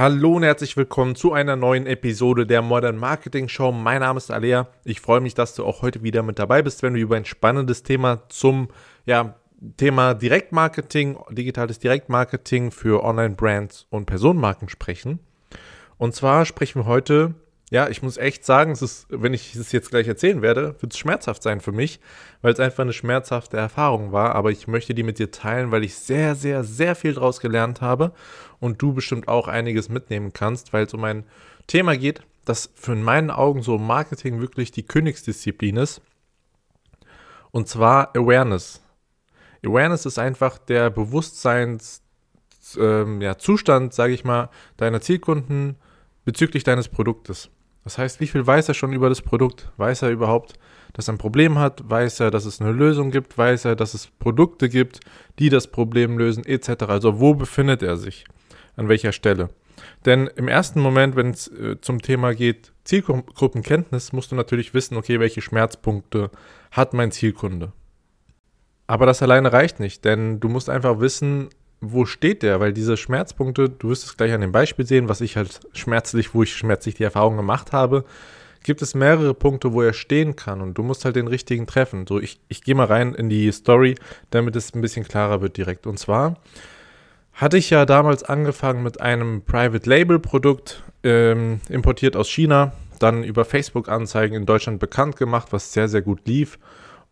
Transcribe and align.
Hallo 0.00 0.36
und 0.36 0.44
herzlich 0.44 0.78
willkommen 0.78 1.14
zu 1.14 1.34
einer 1.34 1.56
neuen 1.56 1.86
Episode 1.86 2.46
der 2.46 2.62
Modern 2.62 2.96
Marketing 2.96 3.50
Show. 3.50 3.70
Mein 3.70 4.00
Name 4.00 4.16
ist 4.16 4.30
Alea. 4.30 4.66
Ich 4.82 4.98
freue 4.98 5.20
mich, 5.20 5.34
dass 5.34 5.54
du 5.54 5.62
auch 5.62 5.82
heute 5.82 6.02
wieder 6.02 6.22
mit 6.22 6.38
dabei 6.38 6.62
bist, 6.62 6.82
wenn 6.82 6.94
wir 6.94 7.02
über 7.02 7.16
ein 7.16 7.26
spannendes 7.26 7.82
Thema 7.82 8.26
zum 8.30 8.68
ja, 9.04 9.34
Thema 9.76 10.14
Direktmarketing, 10.14 11.18
digitales 11.32 11.80
Direktmarketing 11.80 12.70
für 12.70 13.04
Online-Brands 13.04 13.88
und 13.90 14.06
Personenmarken 14.06 14.70
sprechen. 14.70 15.18
Und 15.98 16.14
zwar 16.14 16.46
sprechen 16.46 16.80
wir 16.80 16.86
heute 16.86 17.34
ja, 17.70 17.88
ich 17.88 18.02
muss 18.02 18.16
echt 18.16 18.44
sagen, 18.44 18.72
es 18.72 18.82
ist, 18.82 19.06
wenn 19.10 19.32
ich 19.32 19.54
es 19.54 19.70
jetzt 19.70 19.90
gleich 19.90 20.08
erzählen 20.08 20.42
werde, 20.42 20.74
wird 20.80 20.92
es 20.92 20.98
schmerzhaft 20.98 21.44
sein 21.44 21.60
für 21.60 21.70
mich, 21.70 22.00
weil 22.42 22.52
es 22.52 22.58
einfach 22.58 22.82
eine 22.82 22.92
schmerzhafte 22.92 23.56
Erfahrung 23.56 24.10
war. 24.10 24.34
Aber 24.34 24.50
ich 24.50 24.66
möchte 24.66 24.92
die 24.92 25.04
mit 25.04 25.20
dir 25.20 25.30
teilen, 25.30 25.70
weil 25.70 25.84
ich 25.84 25.94
sehr, 25.94 26.34
sehr, 26.34 26.64
sehr 26.64 26.96
viel 26.96 27.14
daraus 27.14 27.38
gelernt 27.38 27.80
habe 27.80 28.12
und 28.58 28.82
du 28.82 28.92
bestimmt 28.92 29.28
auch 29.28 29.46
einiges 29.46 29.88
mitnehmen 29.88 30.32
kannst, 30.32 30.72
weil 30.72 30.86
es 30.86 30.94
um 30.94 31.04
ein 31.04 31.24
Thema 31.68 31.96
geht, 31.96 32.22
das 32.44 32.70
für 32.74 32.92
in 32.92 33.04
meinen 33.04 33.30
Augen 33.30 33.62
so 33.62 33.78
Marketing 33.78 34.40
wirklich 34.40 34.72
die 34.72 34.82
Königsdisziplin 34.84 35.76
ist. 35.76 36.02
Und 37.52 37.68
zwar 37.68 38.16
Awareness. 38.16 38.82
Awareness 39.64 40.06
ist 40.06 40.18
einfach 40.18 40.58
der 40.58 40.90
Bewusstseinszustand, 40.90 42.08
ähm, 42.78 43.20
ja, 43.20 43.36
sage 43.90 44.12
ich 44.12 44.24
mal, 44.24 44.50
deiner 44.76 45.00
Zielkunden 45.00 45.76
bezüglich 46.24 46.64
deines 46.64 46.88
Produktes. 46.88 47.48
Das 47.84 47.98
heißt, 47.98 48.20
wie 48.20 48.26
viel 48.26 48.46
weiß 48.46 48.68
er 48.68 48.74
schon 48.74 48.92
über 48.92 49.08
das 49.08 49.22
Produkt? 49.22 49.70
Weiß 49.76 50.02
er 50.02 50.10
überhaupt, 50.10 50.54
dass 50.92 51.08
er 51.08 51.14
ein 51.14 51.18
Problem 51.18 51.58
hat? 51.58 51.88
Weiß 51.88 52.20
er, 52.20 52.30
dass 52.30 52.44
es 52.44 52.60
eine 52.60 52.72
Lösung 52.72 53.10
gibt? 53.10 53.38
Weiß 53.38 53.64
er, 53.64 53.76
dass 53.76 53.94
es 53.94 54.06
Produkte 54.06 54.68
gibt, 54.68 55.00
die 55.38 55.48
das 55.48 55.68
Problem 55.68 56.18
lösen, 56.18 56.44
etc. 56.44 56.84
Also 56.84 57.20
wo 57.20 57.34
befindet 57.34 57.82
er 57.82 57.96
sich? 57.96 58.24
An 58.76 58.88
welcher 58.88 59.12
Stelle? 59.12 59.50
Denn 60.04 60.26
im 60.36 60.48
ersten 60.48 60.80
Moment, 60.80 61.16
wenn 61.16 61.30
es 61.30 61.48
äh, 61.48 61.80
zum 61.80 62.02
Thema 62.02 62.34
geht, 62.34 62.72
Zielgruppenkenntnis, 62.84 64.12
musst 64.12 64.32
du 64.32 64.36
natürlich 64.36 64.74
wissen, 64.74 64.96
okay, 64.96 65.20
welche 65.20 65.40
Schmerzpunkte 65.40 66.30
hat 66.70 66.94
mein 66.94 67.12
Zielkunde. 67.12 67.72
Aber 68.86 69.06
das 69.06 69.22
alleine 69.22 69.52
reicht 69.52 69.78
nicht, 69.78 70.04
denn 70.04 70.40
du 70.40 70.48
musst 70.48 70.68
einfach 70.68 71.00
wissen, 71.00 71.48
wo 71.80 72.04
steht 72.04 72.42
der? 72.42 72.60
Weil 72.60 72.72
diese 72.72 72.96
Schmerzpunkte, 72.96 73.68
du 73.68 73.88
wirst 73.88 74.04
es 74.04 74.16
gleich 74.16 74.32
an 74.32 74.40
dem 74.40 74.52
Beispiel 74.52 74.86
sehen, 74.86 75.08
was 75.08 75.20
ich 75.20 75.36
halt 75.36 75.60
schmerzlich, 75.72 76.34
wo 76.34 76.42
ich 76.42 76.54
schmerzlich 76.54 76.94
die 76.94 77.04
Erfahrung 77.04 77.36
gemacht 77.36 77.72
habe, 77.72 78.04
gibt 78.62 78.82
es 78.82 78.94
mehrere 78.94 79.34
Punkte, 79.34 79.72
wo 79.72 79.82
er 79.82 79.94
stehen 79.94 80.36
kann 80.36 80.60
und 80.60 80.74
du 80.74 80.82
musst 80.82 81.04
halt 81.04 81.16
den 81.16 81.28
richtigen 81.28 81.66
treffen. 81.66 82.06
So, 82.06 82.20
ich, 82.20 82.40
ich 82.48 82.62
gehe 82.62 82.74
mal 82.74 82.86
rein 82.86 83.14
in 83.14 83.30
die 83.30 83.50
Story, 83.52 83.94
damit 84.30 84.54
es 84.56 84.74
ein 84.74 84.82
bisschen 84.82 85.06
klarer 85.06 85.40
wird 85.40 85.56
direkt. 85.56 85.86
Und 85.86 85.98
zwar 85.98 86.36
hatte 87.32 87.56
ich 87.56 87.70
ja 87.70 87.86
damals 87.86 88.22
angefangen 88.22 88.82
mit 88.82 89.00
einem 89.00 89.42
Private 89.42 89.88
Label 89.88 90.18
Produkt, 90.18 90.82
ähm, 91.02 91.60
importiert 91.70 92.16
aus 92.16 92.28
China, 92.28 92.72
dann 92.98 93.24
über 93.24 93.46
Facebook-Anzeigen 93.46 94.36
in 94.36 94.44
Deutschland 94.44 94.78
bekannt 94.78 95.16
gemacht, 95.16 95.48
was 95.52 95.72
sehr, 95.72 95.88
sehr 95.88 96.02
gut 96.02 96.26
lief. 96.26 96.58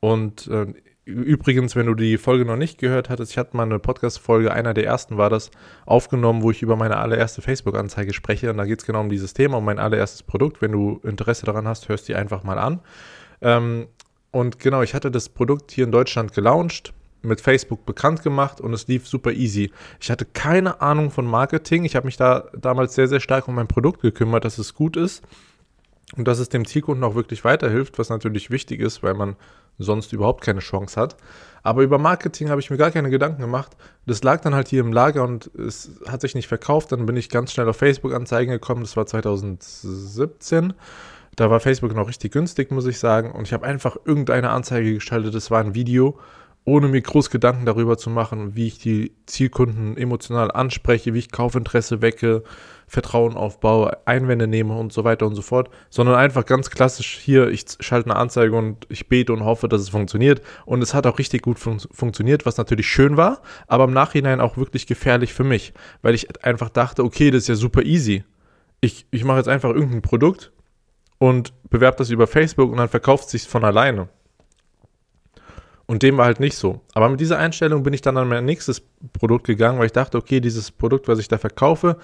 Und 0.00 0.46
äh, 0.48 0.66
Übrigens, 1.08 1.74
wenn 1.74 1.86
du 1.86 1.94
die 1.94 2.18
Folge 2.18 2.44
noch 2.44 2.58
nicht 2.58 2.76
gehört 2.76 3.08
hattest, 3.08 3.32
ich 3.32 3.38
hatte 3.38 3.56
mal 3.56 3.62
eine 3.62 3.78
Podcast-Folge, 3.78 4.52
einer 4.52 4.74
der 4.74 4.84
ersten 4.84 5.16
war 5.16 5.30
das, 5.30 5.50
aufgenommen, 5.86 6.42
wo 6.42 6.50
ich 6.50 6.60
über 6.60 6.76
meine 6.76 6.98
allererste 6.98 7.40
Facebook-Anzeige 7.40 8.12
spreche. 8.12 8.50
Und 8.50 8.58
da 8.58 8.66
geht 8.66 8.80
es 8.80 8.84
genau 8.84 9.00
um 9.00 9.08
dieses 9.08 9.32
Thema, 9.32 9.56
um 9.56 9.64
mein 9.64 9.78
allererstes 9.78 10.22
Produkt. 10.22 10.60
Wenn 10.60 10.72
du 10.72 11.00
Interesse 11.02 11.46
daran 11.46 11.66
hast, 11.66 11.88
hörst 11.88 12.08
die 12.08 12.14
einfach 12.14 12.42
mal 12.42 12.58
an. 12.58 12.80
Ähm, 13.40 13.86
und 14.32 14.58
genau, 14.58 14.82
ich 14.82 14.92
hatte 14.92 15.10
das 15.10 15.30
Produkt 15.30 15.70
hier 15.70 15.84
in 15.84 15.92
Deutschland 15.92 16.34
gelauncht, 16.34 16.92
mit 17.22 17.40
Facebook 17.40 17.86
bekannt 17.86 18.22
gemacht 18.22 18.60
und 18.60 18.74
es 18.74 18.86
lief 18.86 19.08
super 19.08 19.32
easy. 19.32 19.72
Ich 20.00 20.10
hatte 20.10 20.26
keine 20.26 20.82
Ahnung 20.82 21.10
von 21.10 21.24
Marketing. 21.24 21.86
Ich 21.86 21.96
habe 21.96 22.04
mich 22.04 22.18
da 22.18 22.50
damals 22.54 22.94
sehr, 22.94 23.08
sehr 23.08 23.20
stark 23.20 23.48
um 23.48 23.54
mein 23.54 23.66
Produkt 23.66 24.02
gekümmert, 24.02 24.44
dass 24.44 24.58
es 24.58 24.74
gut 24.74 24.98
ist 24.98 25.24
und 26.16 26.28
dass 26.28 26.38
es 26.38 26.50
dem 26.50 26.66
Zielkunden 26.66 27.02
auch 27.02 27.14
wirklich 27.14 27.44
weiterhilft, 27.44 27.98
was 27.98 28.10
natürlich 28.10 28.50
wichtig 28.50 28.80
ist, 28.80 29.02
weil 29.02 29.14
man 29.14 29.36
sonst 29.78 30.12
überhaupt 30.12 30.44
keine 30.44 30.60
Chance 30.60 31.00
hat. 31.00 31.16
Aber 31.62 31.82
über 31.82 31.98
Marketing 31.98 32.50
habe 32.50 32.60
ich 32.60 32.70
mir 32.70 32.76
gar 32.76 32.90
keine 32.90 33.10
Gedanken 33.10 33.42
gemacht. 33.42 33.76
Das 34.06 34.22
lag 34.22 34.40
dann 34.40 34.54
halt 34.54 34.68
hier 34.68 34.80
im 34.80 34.92
Lager 34.92 35.24
und 35.24 35.50
es 35.54 35.90
hat 36.06 36.20
sich 36.20 36.34
nicht 36.34 36.48
verkauft. 36.48 36.92
Dann 36.92 37.06
bin 37.06 37.16
ich 37.16 37.28
ganz 37.28 37.52
schnell 37.52 37.68
auf 37.68 37.76
Facebook-Anzeigen 37.76 38.50
gekommen. 38.50 38.82
Das 38.82 38.96
war 38.96 39.06
2017. 39.06 40.72
Da 41.36 41.50
war 41.50 41.60
Facebook 41.60 41.94
noch 41.94 42.08
richtig 42.08 42.32
günstig, 42.32 42.70
muss 42.70 42.86
ich 42.86 42.98
sagen. 42.98 43.32
Und 43.32 43.46
ich 43.46 43.52
habe 43.52 43.66
einfach 43.66 43.96
irgendeine 44.04 44.50
Anzeige 44.50 44.94
gestaltet. 44.94 45.34
Das 45.34 45.50
war 45.50 45.60
ein 45.60 45.74
Video 45.74 46.18
ohne 46.68 46.88
mir 46.88 47.00
groß 47.00 47.30
Gedanken 47.30 47.64
darüber 47.64 47.96
zu 47.96 48.10
machen, 48.10 48.54
wie 48.54 48.66
ich 48.66 48.78
die 48.78 49.12
Zielkunden 49.24 49.96
emotional 49.96 50.50
anspreche, 50.50 51.14
wie 51.14 51.18
ich 51.18 51.32
Kaufinteresse 51.32 52.02
wecke, 52.02 52.44
Vertrauen 52.86 53.36
aufbaue, 53.36 53.96
Einwände 54.06 54.46
nehme 54.46 54.76
und 54.76 54.92
so 54.92 55.02
weiter 55.02 55.26
und 55.26 55.34
so 55.34 55.40
fort, 55.40 55.70
sondern 55.88 56.16
einfach 56.16 56.44
ganz 56.44 56.70
klassisch 56.70 57.18
hier, 57.18 57.48
ich 57.48 57.64
schalte 57.80 58.10
eine 58.10 58.18
Anzeige 58.18 58.54
und 58.54 58.86
ich 58.90 59.08
bete 59.08 59.32
und 59.32 59.44
hoffe, 59.44 59.68
dass 59.68 59.80
es 59.80 59.88
funktioniert. 59.88 60.42
Und 60.66 60.82
es 60.82 60.92
hat 60.92 61.06
auch 61.06 61.18
richtig 61.18 61.42
gut 61.42 61.58
fun 61.58 61.80
funktioniert, 61.90 62.44
was 62.44 62.58
natürlich 62.58 62.86
schön 62.86 63.16
war, 63.16 63.40
aber 63.66 63.84
im 63.84 63.92
Nachhinein 63.92 64.40
auch 64.40 64.58
wirklich 64.58 64.86
gefährlich 64.86 65.32
für 65.32 65.44
mich, 65.44 65.72
weil 66.02 66.14
ich 66.14 66.44
einfach 66.44 66.68
dachte, 66.68 67.02
okay, 67.02 67.30
das 67.30 67.42
ist 67.42 67.48
ja 67.48 67.54
super 67.54 67.82
easy. 67.82 68.24
Ich, 68.80 69.06
ich 69.10 69.24
mache 69.24 69.38
jetzt 69.38 69.48
einfach 69.48 69.70
irgendein 69.70 70.02
Produkt 70.02 70.52
und 71.18 71.52
bewerbe 71.70 71.98
das 71.98 72.10
über 72.10 72.26
Facebook 72.26 72.70
und 72.70 72.76
dann 72.76 72.88
verkauft 72.88 73.24
es 73.24 73.30
sich 73.32 73.42
von 73.42 73.64
alleine. 73.64 74.08
Und 75.90 76.02
dem 76.02 76.18
war 76.18 76.26
halt 76.26 76.38
nicht 76.38 76.54
so. 76.54 76.82
Aber 76.92 77.08
mit 77.08 77.18
dieser 77.18 77.38
Einstellung 77.38 77.82
bin 77.82 77.94
ich 77.94 78.02
dann 78.02 78.18
an 78.18 78.28
mein 78.28 78.44
nächstes 78.44 78.82
Produkt 79.14 79.46
gegangen, 79.46 79.78
weil 79.78 79.86
ich 79.86 79.92
dachte, 79.92 80.18
okay, 80.18 80.38
dieses 80.38 80.70
Produkt, 80.70 81.08
was 81.08 81.18
ich 81.18 81.28
da 81.28 81.38
verkaufe, 81.38 81.96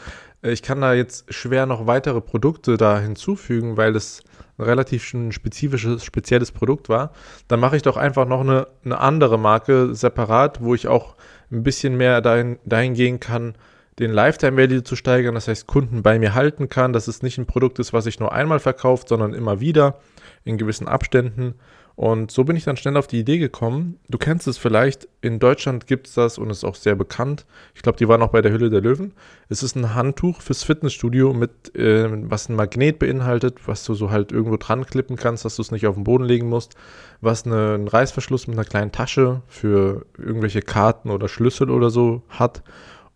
äh, 0.43 0.53
ich 0.53 0.62
kann 0.62 0.81
da 0.81 0.95
jetzt 0.95 1.33
schwer 1.33 1.67
noch 1.67 1.87
weitere 1.87 2.23
Produkte 2.23 2.78
da 2.78 2.99
hinzufügen, 2.99 3.77
weil 3.77 3.94
es 3.94 4.25
ein 4.56 4.65
relativ 4.65 5.12
ein 5.12 5.33
spezifisches, 5.33 6.03
spezielles 6.03 6.50
Produkt 6.50 6.89
war. 6.89 7.12
Dann 7.47 7.61
mache 7.61 7.77
ich 7.77 7.83
doch 7.83 7.99
einfach 7.99 8.27
noch 8.27 8.41
eine, 8.41 8.69
eine 8.87 9.00
andere 9.00 9.39
Marke 9.39 9.94
separat, 9.94 10.62
wo 10.62 10.75
ich 10.75 10.89
auch 10.89 11.15
ein 11.53 11.62
bisschen 11.62 11.99
mehr 11.99 12.23
dahin, 12.23 12.59
dahin 12.65 12.94
gehen 12.94 13.21
kann, 13.21 13.55
den 13.99 14.12
Lifetime 14.12 14.56
Value 14.56 14.83
zu 14.83 14.97
steigern, 14.97 15.34
das 15.34 15.47
heißt 15.47 15.67
Kunden 15.67 16.03
bei 16.03 16.19
mir 16.19 16.34
halten 16.34 16.71
kann, 16.71 16.94
dass 16.94 17.06
es 17.06 17.23
nicht 17.23 17.37
ein 17.37 17.47
Produkt 17.47 17.78
ist, 17.78 17.93
was 17.93 18.06
ich 18.06 18.19
nur 18.19 18.33
einmal 18.33 18.61
verkauft, 18.61 19.11
sondern 19.11 19.34
immer 19.34 19.61
wieder 19.61 20.00
in 20.44 20.56
gewissen 20.56 20.89
Abständen 20.89 21.55
und 21.97 22.32
so 22.32 22.43
bin 22.43 22.56
ich 22.56 22.65
dann 22.65 22.77
schnell 22.77 22.97
auf 22.97 23.06
die 23.06 23.21
Idee 23.21 23.38
gekommen. 23.38 24.00
Du 24.09 24.19
kennst 24.19 24.49
es 24.49 24.59
vielleicht, 24.59 25.06
in 25.21 25.38
Deutschland 25.38 25.87
gibt 25.87 26.09
es 26.09 26.15
das 26.15 26.38
und 26.38 26.50
ist 26.50 26.65
auch 26.65 26.75
sehr 26.75 26.97
bekannt. 26.97 27.47
Ich 27.75 27.82
glaube, 27.82 27.99
die 27.99 28.09
waren 28.09 28.21
auch 28.21 28.32
bei 28.32 28.43
der 28.43 28.50
Hülle 28.50 28.69
der 28.69 28.81
Löwen. 28.81 29.12
Es 29.49 29.62
ist 29.62 29.77
ein 29.77 29.94
Handtuch 29.94 30.41
fürs 30.41 30.65
Fitnessstudio, 30.65 31.32
mit, 31.32 31.75
äh, 31.77 32.09
was 32.28 32.49
ein 32.49 32.56
Magnet 32.56 32.99
beinhaltet, 32.99 33.69
was 33.69 33.84
du 33.84 33.94
so 33.94 34.10
halt 34.10 34.32
irgendwo 34.32 34.56
dran 34.56 34.84
klippen 34.87 35.15
kannst, 35.15 35.44
dass 35.44 35.55
du 35.55 35.62
es 35.62 35.71
nicht 35.71 35.87
auf 35.87 35.94
den 35.94 36.03
Boden 36.03 36.25
legen 36.25 36.49
musst. 36.49 36.75
Was 37.21 37.47
eine, 37.47 37.75
einen 37.75 37.88
Reißverschluss 37.88 38.49
mit 38.49 38.59
einer 38.59 38.66
kleinen 38.66 38.91
Tasche 38.91 39.43
für 39.47 40.05
irgendwelche 40.19 40.62
Karten 40.62 41.11
oder 41.11 41.28
Schlüssel 41.28 41.71
oder 41.71 41.91
so 41.91 42.22
hat. 42.28 42.65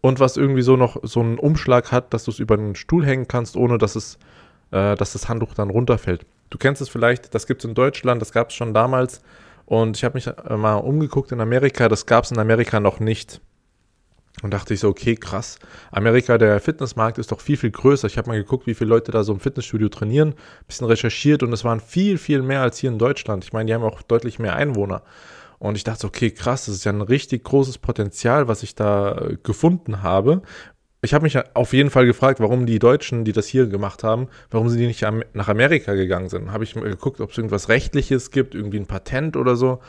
Und 0.00 0.20
was 0.20 0.36
irgendwie 0.36 0.62
so 0.62 0.76
noch 0.76 0.98
so 1.02 1.18
einen 1.18 1.40
Umschlag 1.40 1.90
hat, 1.90 2.14
dass 2.14 2.24
du 2.24 2.30
es 2.30 2.38
über 2.38 2.54
einen 2.54 2.76
Stuhl 2.76 3.04
hängen 3.04 3.26
kannst, 3.26 3.56
ohne 3.56 3.76
dass 3.76 3.96
es, 3.96 4.20
äh, 4.70 4.94
dass 4.94 5.14
das 5.14 5.28
Handtuch 5.28 5.54
dann 5.54 5.70
runterfällt. 5.70 6.24
Du 6.50 6.58
kennst 6.58 6.80
es 6.80 6.88
vielleicht, 6.88 7.34
das 7.34 7.46
gibt 7.46 7.62
es 7.62 7.68
in 7.68 7.74
Deutschland, 7.74 8.20
das 8.22 8.32
gab 8.32 8.50
es 8.50 8.54
schon 8.54 8.74
damals. 8.74 9.20
Und 9.66 9.96
ich 9.96 10.04
habe 10.04 10.14
mich 10.14 10.26
äh, 10.26 10.56
mal 10.56 10.76
umgeguckt 10.76 11.32
in 11.32 11.40
Amerika, 11.40 11.88
das 11.88 12.06
gab 12.06 12.24
es 12.24 12.30
in 12.30 12.38
Amerika 12.38 12.80
noch 12.80 13.00
nicht. 13.00 13.40
Und 14.42 14.54
dachte 14.54 14.72
ich 14.72 14.80
so, 14.80 14.88
okay, 14.88 15.16
krass. 15.16 15.58
Amerika, 15.90 16.38
der 16.38 16.60
Fitnessmarkt 16.60 17.18
ist 17.18 17.32
doch 17.32 17.40
viel, 17.40 17.56
viel 17.56 17.72
größer. 17.72 18.06
Ich 18.06 18.16
habe 18.18 18.28
mal 18.28 18.38
geguckt, 18.38 18.66
wie 18.66 18.74
viele 18.74 18.90
Leute 18.90 19.10
da 19.10 19.24
so 19.24 19.32
im 19.32 19.40
Fitnessstudio 19.40 19.88
trainieren, 19.88 20.34
bisschen 20.66 20.86
recherchiert 20.86 21.42
und 21.42 21.52
es 21.52 21.64
waren 21.64 21.80
viel, 21.80 22.18
viel 22.18 22.42
mehr 22.42 22.62
als 22.62 22.78
hier 22.78 22.90
in 22.90 22.98
Deutschland. 22.98 23.44
Ich 23.44 23.52
meine, 23.52 23.66
die 23.66 23.74
haben 23.74 23.82
auch 23.82 24.00
deutlich 24.02 24.38
mehr 24.38 24.54
Einwohner. 24.54 25.02
Und 25.58 25.76
ich 25.76 25.82
dachte, 25.82 26.06
okay, 26.06 26.30
krass, 26.30 26.66
das 26.66 26.76
ist 26.76 26.84
ja 26.84 26.92
ein 26.92 27.02
richtig 27.02 27.42
großes 27.42 27.78
Potenzial, 27.78 28.46
was 28.46 28.62
ich 28.62 28.76
da 28.76 29.16
äh, 29.16 29.38
gefunden 29.42 30.02
habe 30.02 30.42
ich 31.00 31.14
habe 31.14 31.22
mich 31.22 31.38
auf 31.54 31.72
jeden 31.72 31.90
Fall 31.90 32.06
gefragt, 32.06 32.40
warum 32.40 32.66
die 32.66 32.80
Deutschen, 32.80 33.24
die 33.24 33.32
das 33.32 33.46
hier 33.46 33.66
gemacht 33.66 34.02
haben, 34.02 34.28
warum 34.50 34.68
sie 34.68 34.86
nicht 34.86 35.06
nach 35.32 35.48
Amerika 35.48 35.94
gegangen 35.94 36.28
sind. 36.28 36.50
Habe 36.50 36.64
ich 36.64 36.74
mal 36.74 36.88
geguckt, 36.88 37.20
ob 37.20 37.30
es 37.30 37.38
irgendwas 37.38 37.68
Rechtliches 37.68 38.32
gibt, 38.32 38.54
irgendwie 38.54 38.78
ein 38.78 38.86
Patent 38.86 39.36
oder 39.36 39.54
so. 39.54 39.80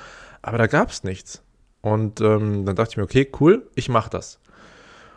Aber 0.42 0.57
da 0.57 0.68
gab 0.68 0.89
es 0.89 1.04
nichts. 1.04 1.42
Und 1.81 2.22
ähm, 2.22 2.66
dann 2.66 2.75
dachte 2.75 2.92
ich 2.92 2.98
mir, 2.98 3.04
okay, 3.04 3.28
cool, 3.39 3.68
ich 3.74 3.89
mache 3.89 4.10
das. 4.10 4.39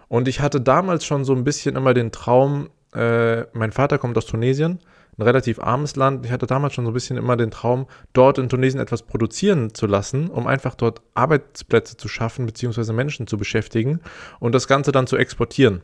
Und 0.08 0.28
ich 0.28 0.40
hatte 0.40 0.60
damals 0.60 1.04
schon 1.04 1.24
so 1.24 1.34
ein 1.34 1.44
bisschen 1.44 1.76
immer 1.76 1.92
den 1.92 2.10
Traum, 2.10 2.70
äh, 2.94 3.42
mein 3.52 3.72
Vater 3.72 3.98
kommt 3.98 4.16
aus 4.16 4.26
Tunesien 4.26 4.78
ein 5.18 5.22
relativ 5.22 5.58
armes 5.58 5.96
Land. 5.96 6.24
Ich 6.24 6.32
hatte 6.32 6.46
damals 6.46 6.74
schon 6.74 6.84
so 6.84 6.90
ein 6.90 6.94
bisschen 6.94 7.16
immer 7.16 7.36
den 7.36 7.50
Traum, 7.50 7.86
dort 8.12 8.38
in 8.38 8.48
Tunesien 8.48 8.80
etwas 8.80 9.02
produzieren 9.02 9.74
zu 9.74 9.86
lassen, 9.86 10.28
um 10.28 10.46
einfach 10.46 10.74
dort 10.74 11.02
Arbeitsplätze 11.14 11.96
zu 11.96 12.08
schaffen, 12.08 12.46
beziehungsweise 12.46 12.92
Menschen 12.92 13.26
zu 13.26 13.36
beschäftigen 13.36 14.00
und 14.40 14.54
das 14.54 14.68
Ganze 14.68 14.92
dann 14.92 15.06
zu 15.06 15.16
exportieren. 15.16 15.82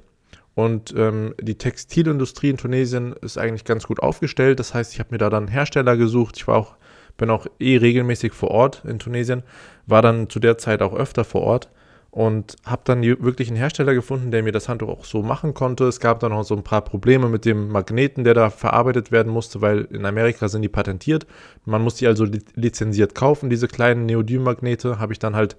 Und 0.59 0.93
ähm, 0.97 1.37
die 1.41 1.55
Textilindustrie 1.55 2.51
in 2.51 2.57
Tunesien 2.57 3.13
ist 3.23 3.39
eigentlich 3.39 3.65
ganz 3.65 3.87
gut 3.87 4.01
aufgestellt. 4.01 4.59
Das 4.59 4.75
heißt, 4.75 4.93
ich 4.93 4.99
habe 4.99 5.11
mir 5.13 5.19
da 5.19 5.31
dann 5.31 5.47
Hersteller 5.47 5.97
gesucht. 5.97 6.37
Ich 6.37 6.49
war 6.49 6.57
auch, 6.57 6.75
bin 7.17 7.31
auch 7.31 7.47
eh 7.61 7.77
regelmäßig 7.77 8.33
vor 8.33 8.51
Ort 8.51 8.83
in 8.85 8.99
Tunesien, 8.99 9.45
war 9.87 10.03
dann 10.03 10.29
zu 10.29 10.41
der 10.41 10.59
Zeit 10.59 10.83
auch 10.83 10.95
öfter 10.95 11.23
vor 11.23 11.43
Ort 11.43 11.71
und 12.11 12.57
habe 12.67 12.83
dann 12.85 13.05
wirklich 13.05 13.47
einen 13.47 13.57
Hersteller 13.57 13.95
gefunden, 13.95 14.33
der 14.33 14.43
mir 14.43 14.51
das 14.51 14.69
Handtuch 14.69 14.89
auch 14.89 15.05
so 15.05 15.23
machen 15.23 15.55
konnte. 15.55 15.85
Es 15.85 16.01
gab 16.01 16.19
dann 16.19 16.33
noch 16.33 16.43
so 16.43 16.57
ein 16.57 16.65
paar 16.65 16.83
Probleme 16.83 17.29
mit 17.29 17.45
dem 17.45 17.69
Magneten, 17.69 18.25
der 18.25 18.35
da 18.35 18.51
verarbeitet 18.51 19.13
werden 19.13 19.33
musste, 19.33 19.61
weil 19.61 19.83
in 19.93 20.05
Amerika 20.07 20.49
sind 20.49 20.63
die 20.63 20.69
patentiert. 20.69 21.25
Man 21.67 21.83
muss 21.83 21.95
die 21.95 22.09
also 22.09 22.27
lizenziert 22.57 23.15
kaufen, 23.15 23.49
diese 23.49 23.69
kleinen 23.69 24.07
Neodym-Magnete. 24.07 24.99
Habe 24.99 25.13
ich 25.13 25.21
dann 25.21 25.37
halt 25.37 25.57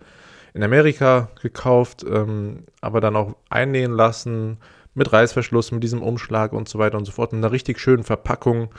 in 0.53 0.61
Amerika 0.61 1.29
gekauft, 1.41 2.05
ähm, 2.05 2.63
aber 2.81 2.99
dann 2.99 3.15
auch 3.15 3.37
einnähen 3.49 3.93
lassen 3.93 4.57
mit 4.99 5.11
Reißverschluss, 5.11 5.71
mit 5.71 5.83
diesem 5.83 6.03
Umschlag 6.03 6.53
und 6.53 6.69
so 6.69 6.77
weiter 6.77 6.97
und 6.97 7.05
so 7.05 7.11
fort. 7.11 7.33
In 7.33 7.39
einer 7.39 7.51
richtig 7.51 7.79
schönen 7.79 8.03
Verpackung 8.03 8.69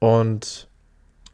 und 0.00 0.68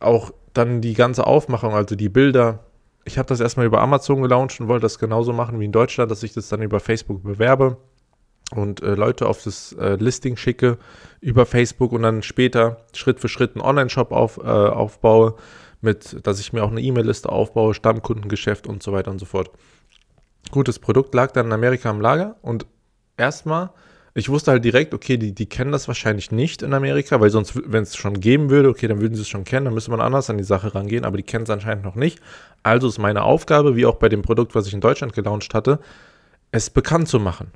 auch 0.01 0.33
dann 0.53 0.83
die 0.83 0.95
ganze 0.95 1.27
Aufmachung, 1.27 1.75
also 1.75 1.97
die 1.97 2.11
Bilder. 2.11 2.61
Ich 3.05 3.19
habe 3.19 3.29
das 3.29 3.41
erstmal 3.41 3.67
über 3.67 3.81
Amazon 3.81 4.21
gelauncht 4.21 4.61
und 4.61 4.69
wollte 4.69 4.83
das 4.83 4.99
genauso 4.99 5.33
machen 5.33 5.59
wie 5.59 5.65
in 5.65 5.73
Deutschland, 5.73 6.11
dass 6.11 6.23
ich 6.23 6.35
das 6.35 6.49
dann 6.49 6.61
über 6.61 6.79
Facebook 6.81 7.23
bewerbe 7.23 7.79
und 8.55 8.83
äh, 8.83 8.95
Leute 8.95 9.27
auf 9.27 9.43
das 9.43 9.73
äh, 9.73 9.95
Listing 9.95 10.37
schicke 10.37 10.79
über 11.21 11.47
Facebook 11.47 11.93
und 11.93 12.03
dann 12.03 12.23
später 12.23 12.85
Schritt 12.95 13.21
für 13.21 13.29
Schritt 13.29 13.55
einen 13.55 13.65
Online-Shop 13.65 14.13
auf, 14.13 14.39
äh, 14.39 14.43
aufbaue, 14.43 15.37
mit, 15.81 16.25
dass 16.27 16.39
ich 16.39 16.53
mir 16.53 16.63
auch 16.63 16.71
eine 16.71 16.81
E-Mail-Liste 16.81 17.31
aufbaue, 17.31 17.75
Stammkundengeschäft 17.75 18.67
und 18.67 18.83
so 18.83 18.93
weiter 18.93 19.11
und 19.11 19.19
so 19.19 19.27
fort. 19.27 19.51
Gutes 20.51 20.79
Produkt 20.79 21.15
lag 21.15 21.33
dann 21.33 21.47
in 21.47 21.53
Amerika 21.53 21.91
im 21.91 22.01
Lager 22.01 22.37
und 22.43 22.67
erstmal 23.17 23.71
ich 24.15 24.29
wusste 24.29 24.51
halt 24.51 24.65
direkt, 24.65 24.93
okay, 24.93 25.17
die, 25.17 25.33
die 25.35 25.47
kennen 25.47 25.73
das 25.73 25.89
wahrscheinlich 25.89 26.31
nicht 26.31 26.63
in 26.63 26.75
Amerika, 26.75 27.21
weil 27.21 27.31
sonst, 27.31 27.55
wenn 27.65 27.83
es 27.83 27.97
schon 27.97 28.21
geben 28.21 28.51
würde, 28.51 28.69
okay, 28.69 28.87
dann 28.87 29.01
würden 29.01 29.15
sie 29.15 29.23
es 29.23 29.29
schon 29.29 29.45
kennen, 29.45 29.65
dann 29.65 29.75
müsste 29.75 29.91
man 29.91 30.01
anders 30.01 30.29
an 30.29 30.37
die 30.37 30.45
Sache 30.45 30.75
rangehen, 30.75 31.05
aber 31.05 31.17
die 31.17 31.23
kennen 31.23 31.45
es 31.45 31.51
anscheinend 31.51 31.85
noch 31.85 31.95
nicht. 31.95 32.21
Also 32.63 32.89
ist 32.89 32.99
meine 32.99 33.23
Aufgabe, 33.23 33.75
wie 33.75 33.87
auch 33.87 33.97
bei 33.97 34.09
dem 34.09 34.23
Produkt, 34.23 34.55
was 34.55 34.67
ich 34.67 34.75
in 34.75 34.81
Deutschland 34.81 35.15
gelauncht 35.15 35.55
hatte, 35.55 35.79
es 36.51 36.69
bekannt 36.69 37.09
zu 37.09 37.19
machen, 37.19 37.53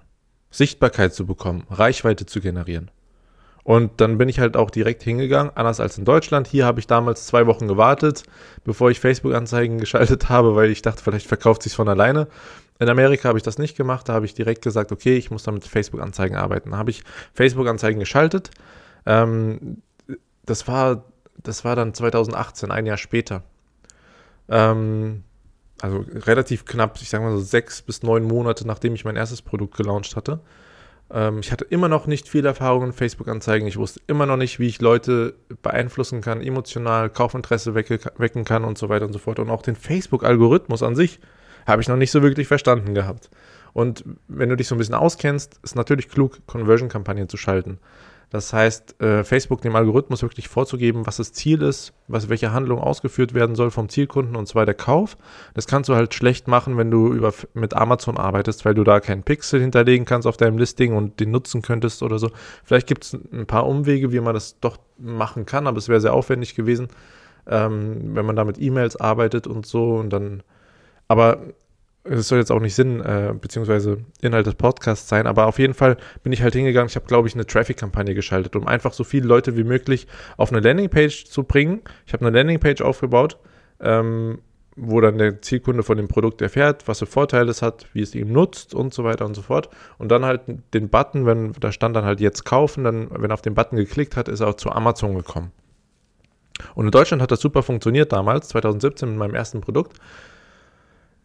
Sichtbarkeit 0.51 1.13
zu 1.13 1.27
bekommen, 1.27 1.65
Reichweite 1.71 2.25
zu 2.25 2.41
generieren. 2.41 2.91
Und 3.67 4.01
dann 4.01 4.17
bin 4.17 4.29
ich 4.29 4.39
halt 4.39 4.57
auch 4.57 4.71
direkt 4.71 5.03
hingegangen, 5.03 5.51
anders 5.57 5.81
als 5.81 5.99
in 5.99 6.05
Deutschland. 6.05 6.47
Hier 6.47 6.65
habe 6.65 6.79
ich 6.79 6.87
damals 6.87 7.27
zwei 7.27 7.49
Wochen 7.49 7.67
gewartet, 7.67 8.23
bevor 8.63 8.93
ich 8.93 9.01
Facebook-Anzeigen 9.01 9.79
geschaltet 9.81 10.29
habe, 10.29 10.55
weil 10.55 10.71
ich 10.71 10.83
dachte, 10.83 11.03
vielleicht 11.03 11.27
verkauft 11.27 11.65
sich 11.65 11.75
von 11.75 11.89
alleine. 11.89 12.29
In 12.79 12.89
Amerika 12.89 13.29
habe 13.29 13.39
ich 13.39 13.43
das 13.43 13.59
nicht 13.59 13.77
gemacht, 13.77 14.09
da 14.09 14.13
habe 14.13 14.25
ich 14.25 14.35
direkt 14.35 14.63
gesagt, 14.63 14.93
okay, 14.93 15.17
ich 15.17 15.33
muss 15.33 15.43
damit 15.43 15.65
Facebook-Anzeigen 15.65 16.37
arbeiten. 16.37 16.71
Da 16.71 16.77
habe 16.77 16.91
ich 16.91 17.03
Facebook-Anzeigen 17.35 17.99
geschaltet. 17.99 18.53
Ähm, 19.05 19.83
das, 20.45 20.69
war, 20.69 21.03
das 21.43 21.65
war 21.65 21.75
dann 21.75 21.93
2018, 21.93 22.71
ein 22.71 22.87
Jahr 22.87 22.99
später. 22.99 23.43
Ähm, 24.49 25.25
also 25.81 26.05
relativ 26.09 26.67
knapp, 26.67 27.01
ich 27.03 27.11
sage 27.11 27.25
mal 27.25 27.33
so 27.33 27.43
sechs 27.43 27.83
bis 27.83 28.05
neun 28.05 28.23
Monate, 28.23 28.65
nachdem 28.65 28.95
ich 28.95 29.05
mein 29.05 29.17
erstes 29.17 29.43
Produkt 29.43 29.77
gelauncht 29.77 30.15
hatte. 30.15 30.39
Ähm, 31.11 31.41
ich 31.41 31.53
hatte 31.53 31.65
immer 31.65 31.89
noch 31.89 32.07
nicht 32.07 32.29
viel 32.29 32.45
Erfahrung 32.45 32.85
in 32.85 32.93
Facebook-Anzeigen. 32.93 33.67
Ich 33.67 33.77
wusste 33.77 34.01
immer 34.07 34.27
noch 34.27 34.37
nicht, 34.37 34.59
wie 34.59 34.67
ich 34.67 34.81
Leute 34.81 35.35
beeinflussen 35.63 36.21
kann, 36.21 36.41
emotional, 36.41 37.11
Kaufinteresse 37.11 37.75
wecke, 37.75 37.99
wecken 38.17 38.45
kann 38.45 38.65
und 38.65 38.79
so 38.79 38.89
weiter 38.89 39.07
und 39.07 39.13
so 39.13 39.19
fort. 39.19 39.39
Und 39.39 39.51
auch 39.51 39.63
den 39.63 39.77
Facebook-Algorithmus 39.77 40.83
an 40.83 40.97
sich 40.97 41.21
habe 41.67 41.83
ich 41.83 41.89
noch 41.89 41.97
nicht 41.97 42.11
so 42.11 42.23
wirklich 42.23 42.49
verstanden 42.49 42.95
gehabt. 42.95 43.31
Und 43.73 44.05
wenn 44.29 44.49
du 44.49 44.57
dich 44.57 44.69
so 44.69 44.75
ein 44.75 44.79
bisschen 44.79 44.95
auskennst, 44.95 45.61
ist 45.63 45.77
natürlich 45.77 46.09
klug, 46.09 46.39
Conversion-Kampagnen 46.47 47.29
zu 47.29 47.37
schalten. 47.37 47.79
Das 48.37 48.53
heißt, 48.53 49.01
äh, 49.01 49.25
Facebook 49.25 49.63
dem 49.63 49.75
Algorithmus 49.75 50.21
wirklich 50.21 50.49
vorzugeben, 50.49 51.07
was 51.07 51.17
das 51.17 51.33
Ziel 51.33 51.63
ist, 51.63 51.95
was, 52.07 52.29
welche 52.29 52.53
Handlung 52.53 52.81
ausgeführt 52.81 53.33
werden 53.33 53.57
soll 53.57 53.71
vom 53.71 53.89
Zielkunden 53.89 54.37
und 54.37 54.47
zwar 54.47 54.67
der 54.67 54.75
Kauf. 54.75 55.17
Das 55.55 55.67
kannst 55.67 55.89
du 55.89 55.95
halt 55.95 56.13
schlecht 56.13 56.47
machen, 56.47 56.77
wenn 56.77 56.91
du 56.91 57.15
über, 57.15 57.33
mit 57.55 57.73
Amazon 57.73 58.19
arbeitest, 58.19 58.67
weil 58.67 58.75
du 58.75 58.85
da 58.85 59.01
keinen 59.01 59.23
Pixel 59.23 59.59
hinterlegen 59.63 60.05
kannst 60.05 60.29
auf 60.29 60.37
deinem 60.37 60.59
Listing 60.59 60.95
und 60.95 61.19
den 61.19 61.31
nutzen 61.31 61.63
könntest 61.63 62.03
oder 62.03 62.19
so. 62.19 62.31
Vielleicht 62.63 62.87
gibt 62.87 63.05
es 63.05 63.15
ein 63.15 63.47
paar 63.47 63.67
Umwege, 63.67 64.13
wie 64.13 64.21
man 64.21 64.35
das 64.35 64.61
doch 64.61 64.77
machen 64.99 65.47
kann, 65.47 65.67
aber 65.67 65.79
es 65.79 65.89
wäre 65.89 66.03
sehr 66.03 66.13
aufwendig 66.13 66.55
gewesen, 66.55 66.89
ähm, 67.47 68.15
wenn 68.15 68.27
man 68.27 68.37
da 68.37 68.45
mit 68.45 68.61
E-Mails 68.61 68.97
arbeitet 68.97 69.47
und 69.47 69.65
so 69.65 69.95
und 69.95 70.11
dann 70.11 70.43
aber 71.09 71.39
es 72.09 72.29
soll 72.29 72.39
jetzt 72.39 72.53
auch 72.53 72.61
nicht 72.61 72.75
Sinn 72.75 73.01
äh, 73.01 73.35
beziehungsweise 73.39 73.99
Inhalt 74.21 74.47
des 74.47 74.55
Podcasts 74.55 75.09
sein, 75.09 75.27
aber 75.27 75.47
auf 75.47 75.59
jeden 75.59 75.75
Fall 75.75 75.97
bin 76.23 76.33
ich 76.33 76.43
halt 76.43 76.55
hingegangen. 76.55 76.89
Ich 76.89 76.97
habe, 76.97 77.07
glaube 77.07 77.29
ich, 77.29 77.35
eine 77.35 77.47
Traffic-Kampagne 77.47 78.15
geschaltet, 78.15 78.57
um 78.57 78.67
einfach 78.67 78.93
so 78.93 79.05
viele 79.05 79.27
Leute 79.27 79.57
wie 79.57 79.65
möglich 79.65 80.07
auf 80.37 80.53
eine 80.53 80.61
Landingpage 80.61 81.25
zu 81.25 81.45
bringen. 81.45 81.83
Ich 82.07 82.13
habe 82.13 82.27
eine 82.27 82.37
Landingpage 82.37 82.81
aufgebaut, 82.83 83.39
ähm, 83.81 84.39
wo 84.77 85.01
dann 85.01 85.19
der 85.19 85.41
Zielkunde 85.41 85.83
von 85.83 85.97
dem 85.97 86.09
Produkt 86.09 86.43
erfährt, 86.43 86.87
was 86.87 86.99
für 86.99 87.07
Vorteile 87.07 87.51
es 87.51 87.63
hat, 87.63 87.87
wie 87.95 88.03
es 88.03 88.15
ihm 88.15 88.31
nutzt 88.31 88.75
und 88.75 88.93
so 88.93 89.05
weiter 89.05 89.25
und 89.25 89.35
so 89.35 89.43
fort. 89.43 89.71
Und 89.99 90.11
dann 90.11 90.25
halt 90.25 90.43
den 90.75 90.89
Button, 90.91 91.25
wenn 91.27 91.53
da 91.53 91.73
stand 91.73 91.97
dann 91.97 92.05
halt 92.05 92.21
jetzt 92.21 92.45
kaufen, 92.45 92.85
dann, 92.85 93.09
wenn 93.11 93.31
er 93.31 93.35
auf 93.35 93.43
den 93.43 93.55
Button 93.55 93.77
geklickt 93.77 94.17
hat, 94.17 94.29
ist 94.29 94.41
er 94.41 94.49
auch 94.49 94.55
zu 94.55 94.71
Amazon 94.71 95.17
gekommen. 95.17 95.53
Und 96.75 96.87
in 96.87 96.91
Deutschland 96.91 97.23
hat 97.23 97.31
das 97.31 97.41
super 97.41 97.63
funktioniert 97.63 98.13
damals, 98.13 98.49
2017 98.49 99.11
mit 99.11 99.19
meinem 99.19 99.35
ersten 99.35 99.61
Produkt. 99.61 99.99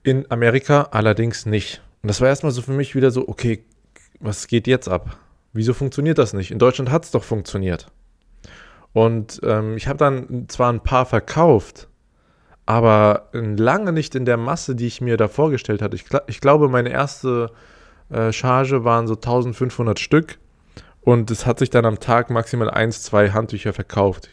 In 0.03 0.29
Amerika 0.31 0.89
allerdings 0.91 1.45
nicht. 1.45 1.81
Und 2.01 2.07
das 2.07 2.21
war 2.21 2.27
erstmal 2.27 2.51
so 2.51 2.61
für 2.61 2.71
mich 2.71 2.95
wieder 2.95 3.11
so, 3.11 3.27
okay, 3.27 3.63
was 4.19 4.47
geht 4.47 4.67
jetzt 4.67 4.89
ab? 4.89 5.17
Wieso 5.53 5.73
funktioniert 5.73 6.17
das 6.17 6.33
nicht? 6.33 6.51
In 6.51 6.59
Deutschland 6.59 6.89
hat 6.89 7.05
es 7.05 7.11
doch 7.11 7.23
funktioniert. 7.23 7.87
Und 8.93 9.39
ähm, 9.43 9.77
ich 9.77 9.87
habe 9.87 9.97
dann 9.97 10.45
zwar 10.47 10.71
ein 10.71 10.81
paar 10.81 11.05
verkauft, 11.05 11.87
aber 12.65 13.29
lange 13.33 13.91
nicht 13.91 14.15
in 14.15 14.25
der 14.25 14.37
Masse, 14.37 14.75
die 14.75 14.87
ich 14.87 15.01
mir 15.01 15.17
da 15.17 15.27
vorgestellt 15.27 15.81
hatte. 15.81 15.95
Ich, 15.95 16.05
ich 16.27 16.41
glaube, 16.41 16.69
meine 16.69 16.89
erste 16.89 17.51
äh, 18.09 18.31
Charge 18.31 18.83
waren 18.83 19.07
so 19.07 19.15
1500 19.15 19.99
Stück 19.99 20.39
und 21.01 21.31
es 21.31 21.45
hat 21.45 21.59
sich 21.59 21.69
dann 21.69 21.85
am 21.85 21.99
Tag 21.99 22.29
maximal 22.29 22.69
eins, 22.69 23.03
zwei 23.03 23.31
Handtücher 23.31 23.73
verkauft. 23.73 24.29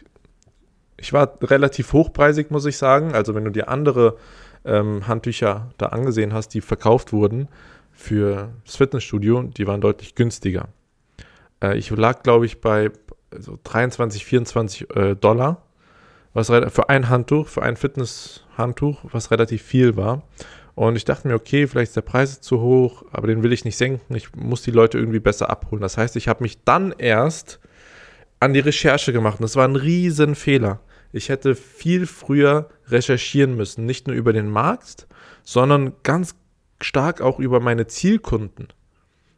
Ich 0.97 1.12
war 1.12 1.38
relativ 1.43 1.93
hochpreisig, 1.93 2.50
muss 2.50 2.67
ich 2.67 2.76
sagen. 2.76 3.14
Also 3.14 3.35
wenn 3.35 3.44
du 3.44 3.50
dir 3.50 3.69
andere 3.69 4.17
ähm, 4.65 5.07
Handtücher 5.07 5.71
da 5.79 5.87
angesehen 5.87 6.33
hast, 6.33 6.49
die 6.51 6.61
verkauft 6.61 7.13
wurden 7.13 7.49
für 7.93 8.51
das 8.65 8.77
Fitnessstudio, 8.77 9.43
die 9.43 9.67
waren 9.67 9.81
deutlich 9.81 10.15
günstiger. 10.15 10.69
Äh, 11.63 11.79
ich 11.79 11.91
lag, 11.91 12.23
glaube 12.23 12.47
ich, 12.47 12.61
bei 12.61 12.91
so 13.37 13.59
23, 13.63 14.25
24 14.25 14.97
äh, 14.97 15.15
Dollar 15.17 15.63
was 16.39 16.49
für 16.49 16.89
ein 16.89 17.09
Handtuch, 17.09 17.49
für 17.49 17.63
ein 17.63 17.77
Fitnesshandtuch, 17.77 19.01
was 19.13 19.31
relativ 19.31 19.63
viel 19.63 19.97
war. 19.97 20.23
Und 20.75 20.95
ich 20.95 21.05
dachte 21.05 21.27
mir, 21.27 21.35
okay, 21.35 21.67
vielleicht 21.67 21.91
ist 21.91 21.97
der 21.97 22.03
Preis 22.03 22.41
zu 22.41 22.61
hoch, 22.61 23.05
aber 23.11 23.27
den 23.27 23.43
will 23.43 23.53
ich 23.53 23.65
nicht 23.65 23.77
senken. 23.77 24.15
Ich 24.15 24.35
muss 24.37 24.63
die 24.63 24.71
Leute 24.71 24.99
irgendwie 24.99 25.19
besser 25.19 25.51
abholen. 25.51 25.83
Das 25.83 25.97
heißt, 25.97 26.15
ich 26.15 26.29
habe 26.29 26.45
mich 26.45 26.63
dann 26.63 26.95
erst 26.97 27.59
an 28.38 28.53
die 28.53 28.61
Recherche 28.61 29.12
gemacht. 29.12 29.41
Und 29.41 29.43
das 29.43 29.57
war 29.57 29.67
ein 29.67 29.75
Riesenfehler. 29.75 30.79
Ich 31.12 31.29
hätte 31.29 31.55
viel 31.55 32.07
früher 32.07 32.69
recherchieren 32.88 33.57
müssen, 33.57 33.87
nicht 33.87 34.07
nur 34.07 34.17
über 34.17 34.33
den 34.33 34.50
Markt, 34.50 35.07
sondern 35.43 35.93
ganz 36.03 36.35
stark 36.81 37.21
auch 37.21 37.38
über 37.38 37.61
meine 37.61 37.87
Zielkunden. 37.87 38.69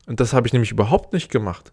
Und 0.06 0.20
das 0.20 0.32
habe 0.32 0.46
ich 0.46 0.52
nämlich 0.52 0.72
überhaupt 0.72 1.12
nicht 1.12 1.30
gemacht. 1.30 1.72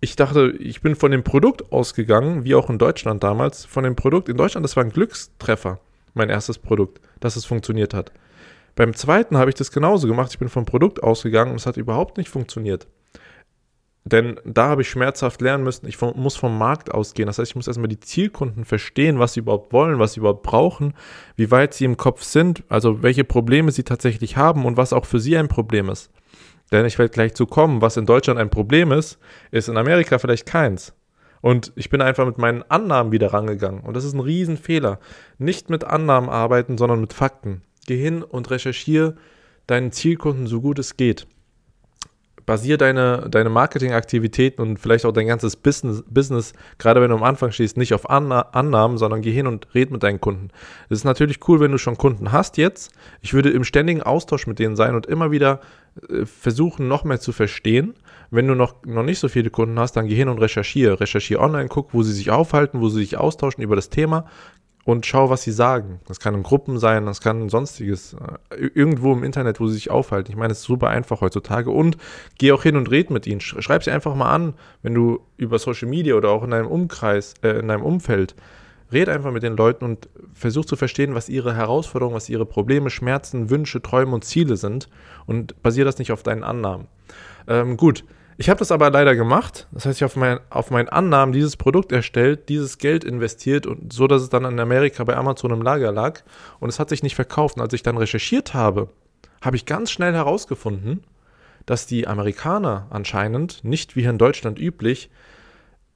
Ich 0.00 0.16
dachte, 0.16 0.50
ich 0.58 0.82
bin 0.82 0.96
von 0.96 1.10
dem 1.10 1.24
Produkt 1.24 1.72
ausgegangen, 1.72 2.44
wie 2.44 2.54
auch 2.54 2.70
in 2.70 2.78
Deutschland 2.78 3.22
damals, 3.22 3.64
von 3.64 3.84
dem 3.84 3.96
Produkt. 3.96 4.28
In 4.28 4.36
Deutschland, 4.36 4.64
das 4.64 4.76
war 4.76 4.84
ein 4.84 4.90
Glückstreffer, 4.90 5.80
mein 6.14 6.30
erstes 6.30 6.58
Produkt, 6.58 7.00
dass 7.20 7.36
es 7.36 7.44
funktioniert 7.44 7.92
hat. 7.94 8.12
Beim 8.76 8.94
zweiten 8.94 9.36
habe 9.36 9.50
ich 9.50 9.56
das 9.56 9.72
genauso 9.72 10.06
gemacht. 10.06 10.30
Ich 10.30 10.38
bin 10.38 10.48
vom 10.48 10.64
Produkt 10.64 11.02
ausgegangen 11.02 11.50
und 11.50 11.56
es 11.58 11.66
hat 11.66 11.76
überhaupt 11.76 12.16
nicht 12.16 12.30
funktioniert. 12.30 12.86
Denn 14.04 14.40
da 14.44 14.68
habe 14.68 14.82
ich 14.82 14.88
schmerzhaft 14.88 15.42
lernen 15.42 15.62
müssen, 15.62 15.86
ich 15.86 16.00
muss 16.00 16.36
vom 16.36 16.56
Markt 16.56 16.92
ausgehen. 16.92 17.26
Das 17.26 17.38
heißt, 17.38 17.50
ich 17.50 17.56
muss 17.56 17.66
erstmal 17.66 17.88
die 17.88 18.00
Zielkunden 18.00 18.64
verstehen, 18.64 19.18
was 19.18 19.34
sie 19.34 19.40
überhaupt 19.40 19.72
wollen, 19.72 19.98
was 19.98 20.14
sie 20.14 20.20
überhaupt 20.20 20.42
brauchen, 20.42 20.94
wie 21.36 21.50
weit 21.50 21.74
sie 21.74 21.84
im 21.84 21.98
Kopf 21.98 22.22
sind, 22.22 22.64
also 22.68 23.02
welche 23.02 23.24
Probleme 23.24 23.72
sie 23.72 23.82
tatsächlich 23.82 24.38
haben 24.38 24.64
und 24.64 24.78
was 24.78 24.94
auch 24.94 25.04
für 25.04 25.20
sie 25.20 25.36
ein 25.36 25.48
Problem 25.48 25.90
ist. 25.90 26.10
Denn 26.72 26.86
ich 26.86 26.98
werde 26.98 27.12
gleich 27.12 27.34
zu 27.34 27.46
kommen, 27.46 27.82
was 27.82 27.96
in 27.96 28.06
Deutschland 28.06 28.40
ein 28.40 28.48
Problem 28.48 28.90
ist, 28.90 29.18
ist 29.50 29.68
in 29.68 29.76
Amerika 29.76 30.18
vielleicht 30.18 30.46
keins. 30.46 30.94
Und 31.42 31.72
ich 31.74 31.90
bin 31.90 32.00
einfach 32.00 32.26
mit 32.26 32.38
meinen 32.38 32.62
Annahmen 32.70 33.12
wieder 33.12 33.32
rangegangen. 33.32 33.80
Und 33.80 33.96
das 33.96 34.04
ist 34.04 34.14
ein 34.14 34.20
Riesenfehler. 34.20 34.98
Nicht 35.38 35.68
mit 35.68 35.84
Annahmen 35.84 36.30
arbeiten, 36.30 36.78
sondern 36.78 37.00
mit 37.00 37.12
Fakten. 37.12 37.62
Geh 37.86 37.96
hin 37.96 38.22
und 38.22 38.50
recherchiere 38.50 39.16
deinen 39.66 39.92
Zielkunden 39.92 40.46
so 40.46 40.60
gut 40.60 40.78
es 40.78 40.96
geht 40.96 41.26
basier 42.50 42.78
deine, 42.78 43.28
deine 43.30 43.48
Marketingaktivitäten 43.48 44.60
und 44.60 44.80
vielleicht 44.80 45.06
auch 45.06 45.12
dein 45.12 45.28
ganzes 45.28 45.54
Business, 45.54 46.02
Business, 46.08 46.52
gerade 46.78 47.00
wenn 47.00 47.10
du 47.10 47.16
am 47.16 47.22
Anfang 47.22 47.52
stehst, 47.52 47.76
nicht 47.76 47.94
auf 47.94 48.10
Anna 48.10 48.40
Annahmen, 48.40 48.98
sondern 48.98 49.22
geh 49.22 49.30
hin 49.30 49.46
und 49.46 49.72
red 49.72 49.92
mit 49.92 50.02
deinen 50.02 50.20
Kunden. 50.20 50.48
Es 50.88 50.98
ist 50.98 51.04
natürlich 51.04 51.46
cool, 51.46 51.60
wenn 51.60 51.70
du 51.70 51.78
schon 51.78 51.96
Kunden 51.96 52.32
hast 52.32 52.56
jetzt. 52.56 52.90
Ich 53.20 53.34
würde 53.34 53.50
im 53.50 53.62
ständigen 53.62 54.02
Austausch 54.02 54.48
mit 54.48 54.58
denen 54.58 54.74
sein 54.74 54.96
und 54.96 55.06
immer 55.06 55.30
wieder 55.30 55.60
äh, 56.08 56.26
versuchen, 56.26 56.88
noch 56.88 57.04
mehr 57.04 57.20
zu 57.20 57.30
verstehen. 57.30 57.94
Wenn 58.32 58.48
du 58.48 58.56
noch, 58.56 58.84
noch 58.84 59.04
nicht 59.04 59.20
so 59.20 59.28
viele 59.28 59.50
Kunden 59.50 59.78
hast, 59.78 59.92
dann 59.92 60.08
geh 60.08 60.16
hin 60.16 60.28
und 60.28 60.40
recherchiere. 60.40 60.98
Recherchiere 60.98 61.40
online, 61.40 61.68
guck, 61.68 61.94
wo 61.94 62.02
sie 62.02 62.12
sich 62.12 62.32
aufhalten, 62.32 62.80
wo 62.80 62.88
sie 62.88 62.98
sich 62.98 63.16
austauschen 63.16 63.62
über 63.62 63.76
das 63.76 63.90
Thema 63.90 64.24
und 64.84 65.04
schau, 65.06 65.30
was 65.30 65.42
sie 65.42 65.52
sagen. 65.52 66.00
Das 66.06 66.20
kann 66.20 66.34
in 66.34 66.42
Gruppen 66.42 66.78
sein, 66.78 67.06
das 67.06 67.20
kann 67.20 67.48
sonstiges. 67.48 68.14
Äh, 68.14 68.66
irgendwo 68.74 69.12
im 69.12 69.22
Internet, 69.22 69.60
wo 69.60 69.66
sie 69.66 69.74
sich 69.74 69.90
aufhalten. 69.90 70.30
Ich 70.30 70.36
meine, 70.36 70.52
es 70.52 70.60
ist 70.60 70.64
super 70.64 70.88
einfach 70.88 71.20
heutzutage. 71.20 71.70
Und 71.70 71.96
geh 72.38 72.52
auch 72.52 72.62
hin 72.62 72.76
und 72.76 72.90
red 72.90 73.10
mit 73.10 73.26
ihnen. 73.26 73.40
Schreib 73.40 73.84
sie 73.84 73.90
einfach 73.90 74.14
mal 74.14 74.30
an, 74.30 74.54
wenn 74.82 74.94
du 74.94 75.20
über 75.36 75.58
Social 75.58 75.88
Media 75.88 76.14
oder 76.14 76.30
auch 76.30 76.42
in 76.42 76.50
deinem 76.50 76.68
Umkreis, 76.68 77.34
äh, 77.42 77.58
in 77.58 77.68
deinem 77.68 77.82
Umfeld, 77.82 78.34
red 78.90 79.08
einfach 79.08 79.30
mit 79.32 79.42
den 79.42 79.56
Leuten 79.56 79.84
und 79.84 80.08
versuch 80.32 80.64
zu 80.64 80.76
verstehen, 80.76 81.14
was 81.14 81.28
ihre 81.28 81.54
Herausforderungen, 81.54 82.16
was 82.16 82.28
ihre 82.28 82.46
Probleme, 82.46 82.90
Schmerzen, 82.90 83.50
Wünsche, 83.50 83.82
Träume 83.82 84.14
und 84.14 84.24
Ziele 84.24 84.56
sind. 84.56 84.88
Und 85.26 85.62
basier 85.62 85.84
das 85.84 85.98
nicht 85.98 86.10
auf 86.10 86.22
deinen 86.22 86.42
Annahmen. 86.42 86.88
Ähm, 87.46 87.76
gut. 87.76 88.04
Ich 88.40 88.48
habe 88.48 88.60
das 88.60 88.72
aber 88.72 88.88
leider 88.88 89.14
gemacht. 89.16 89.68
Das 89.70 89.84
heißt, 89.84 89.98
ich 89.98 90.02
habe 90.02 90.12
auf, 90.12 90.16
mein, 90.16 90.40
auf 90.48 90.70
meinen 90.70 90.88
Annahmen 90.88 91.34
dieses 91.34 91.58
Produkt 91.58 91.92
erstellt, 91.92 92.48
dieses 92.48 92.78
Geld 92.78 93.04
investiert 93.04 93.66
und 93.66 93.92
so, 93.92 94.06
dass 94.06 94.22
es 94.22 94.30
dann 94.30 94.46
in 94.46 94.58
Amerika 94.58 95.04
bei 95.04 95.14
Amazon 95.14 95.50
im 95.50 95.60
Lager 95.60 95.92
lag 95.92 96.22
und 96.58 96.70
es 96.70 96.80
hat 96.80 96.88
sich 96.88 97.02
nicht 97.02 97.14
verkauft. 97.14 97.56
Und 97.56 97.62
als 97.62 97.74
ich 97.74 97.82
dann 97.82 97.98
recherchiert 97.98 98.54
habe, 98.54 98.88
habe 99.42 99.56
ich 99.56 99.66
ganz 99.66 99.90
schnell 99.90 100.14
herausgefunden, 100.14 101.04
dass 101.66 101.86
die 101.86 102.06
Amerikaner 102.06 102.86
anscheinend, 102.88 103.62
nicht 103.62 103.94
wie 103.94 104.00
hier 104.00 104.10
in 104.10 104.16
Deutschland 104.16 104.58
üblich, 104.58 105.10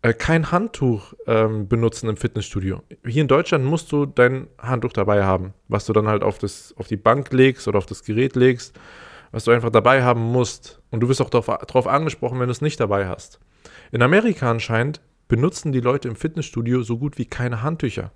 äh, 0.03 0.13
kein 0.13 0.53
Handtuch 0.53 1.15
ähm, 1.27 1.67
benutzen 1.67 2.11
im 2.11 2.19
Fitnessstudio. 2.19 2.83
Hier 3.07 3.23
in 3.23 3.29
Deutschland 3.29 3.65
musst 3.65 3.91
du 3.91 4.05
dein 4.05 4.49
Handtuch 4.59 4.93
dabei 4.93 5.25
haben, 5.25 5.55
was 5.69 5.87
du 5.87 5.95
dann 5.95 6.09
halt 6.09 6.23
auf, 6.23 6.37
das, 6.37 6.75
auf 6.77 6.89
die 6.89 6.99
Bank 6.99 7.33
legst 7.33 7.67
oder 7.69 7.79
auf 7.79 7.87
das 7.87 8.05
Gerät 8.05 8.37
legst 8.37 8.79
was 9.35 9.45
du 9.45 9.51
einfach 9.51 9.71
dabei 9.71 10.05
haben 10.05 10.21
musst. 10.21 10.81
Und 10.93 11.01
du 11.01 11.09
wirst 11.09 11.21
auch 11.21 11.29
darauf 11.29 11.87
angesprochen, 11.89 12.39
wenn 12.39 12.47
du 12.47 12.53
es 12.53 12.61
nicht 12.61 12.79
dabei 12.79 13.09
hast. 13.09 13.41
In 13.91 14.01
Amerika 14.01 14.49
anscheinend 14.49 15.01
benutzen 15.27 15.73
die 15.73 15.81
Leute 15.81 16.07
im 16.07 16.15
Fitnessstudio 16.15 16.83
so 16.83 16.99
gut 16.99 17.19
wie 17.19 17.25
keine 17.25 17.61
Handtücher. 17.61 18.13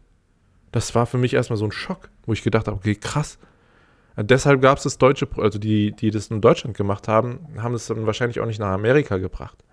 Das 0.71 0.95
war 0.95 1.07
für 1.07 1.19
mich 1.19 1.35
erstmal 1.35 1.57
so 1.57 1.65
ein 1.65 1.73
Schock, 1.73 2.11
wo 2.25 2.33
ich 2.33 2.45
gedacht 2.45 2.69
habe, 2.69 2.77
okay, 2.77 2.95
krass. 2.95 3.39
Deshalb 4.17 4.63
gab 4.63 4.79
es 4.79 4.85
das 4.85 4.99
deutsche, 4.99 5.27
also 5.39 5.59
die, 5.59 5.91
die 5.91 6.13
das 6.13 6.29
in 6.29 6.41
Deutschland 6.41 6.77
gemacht 6.77 7.09
haben, 7.09 7.41
haben 7.59 7.75
es 7.75 7.87
dann 7.89 8.07
wahrscheinlich 8.07 8.39
auch 8.39 8.47
nicht 8.47 8.61
nach 8.61 8.73
Amerika 8.73 9.19
gebracht. 9.19 9.65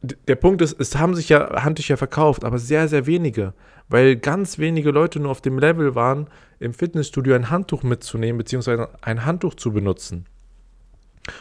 Der 0.00 0.36
Punkt 0.36 0.62
ist, 0.62 0.80
es 0.80 0.96
haben 0.96 1.14
sich 1.14 1.28
ja 1.28 1.62
Handtücher 1.62 1.98
verkauft, 1.98 2.44
aber 2.44 2.58
sehr, 2.58 2.88
sehr 2.88 3.04
wenige, 3.04 3.52
weil 3.90 4.16
ganz 4.16 4.58
wenige 4.58 4.92
Leute 4.92 5.20
nur 5.20 5.30
auf 5.30 5.42
dem 5.42 5.58
Level 5.58 5.94
waren, 5.94 6.28
im 6.58 6.72
Fitnessstudio 6.72 7.34
ein 7.34 7.50
Handtuch 7.50 7.82
mitzunehmen, 7.82 8.38
beziehungsweise 8.38 8.88
ein 9.02 9.26
Handtuch 9.26 9.54
zu 9.54 9.72
benutzen. 9.72 10.24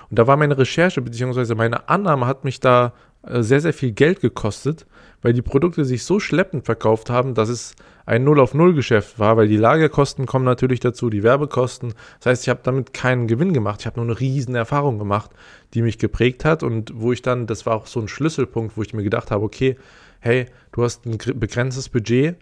Und 0.09 0.19
da 0.19 0.27
war 0.27 0.37
meine 0.37 0.57
Recherche 0.57 1.01
bzw. 1.01 1.55
meine 1.55 1.89
Annahme 1.89 2.27
hat 2.27 2.43
mich 2.43 2.59
da 2.59 2.93
äh, 3.23 3.41
sehr, 3.41 3.61
sehr 3.61 3.73
viel 3.73 3.91
Geld 3.91 4.21
gekostet, 4.21 4.85
weil 5.21 5.33
die 5.33 5.41
Produkte 5.41 5.85
sich 5.85 6.03
so 6.03 6.19
schleppend 6.19 6.65
verkauft 6.65 7.09
haben, 7.09 7.33
dass 7.33 7.49
es 7.49 7.75
ein 8.05 8.23
Null 8.23 8.39
auf 8.39 8.53
Null 8.53 8.73
Geschäft 8.73 9.19
war, 9.19 9.35
weil 9.35 9.49
die 9.49 9.57
Lagerkosten 9.57 10.25
kommen 10.25 10.45
natürlich 10.45 10.79
dazu, 10.79 11.09
die 11.09 11.23
Werbekosten. 11.23 11.93
Das 12.19 12.25
heißt, 12.27 12.43
ich 12.43 12.49
habe 12.49 12.61
damit 12.63 12.93
keinen 12.93 13.27
Gewinn 13.27 13.51
gemacht. 13.51 13.81
Ich 13.81 13.85
habe 13.85 13.99
nur 13.99 14.05
eine 14.05 14.19
riesen 14.19 14.55
Erfahrung 14.55 14.97
gemacht, 14.97 15.31
die 15.73 15.81
mich 15.81 15.97
geprägt 15.97 16.45
hat 16.45 16.63
und 16.63 16.93
wo 16.95 17.11
ich 17.11 17.21
dann, 17.21 17.47
das 17.47 17.65
war 17.65 17.75
auch 17.75 17.87
so 17.87 17.99
ein 17.99 18.07
Schlüsselpunkt, 18.07 18.77
wo 18.77 18.81
ich 18.81 18.93
mir 18.93 19.03
gedacht 19.03 19.29
habe, 19.29 19.43
okay, 19.43 19.75
hey, 20.21 20.45
du 20.71 20.83
hast 20.83 21.05
ein 21.05 21.17
begrenztes 21.17 21.89
Budget, 21.89 22.37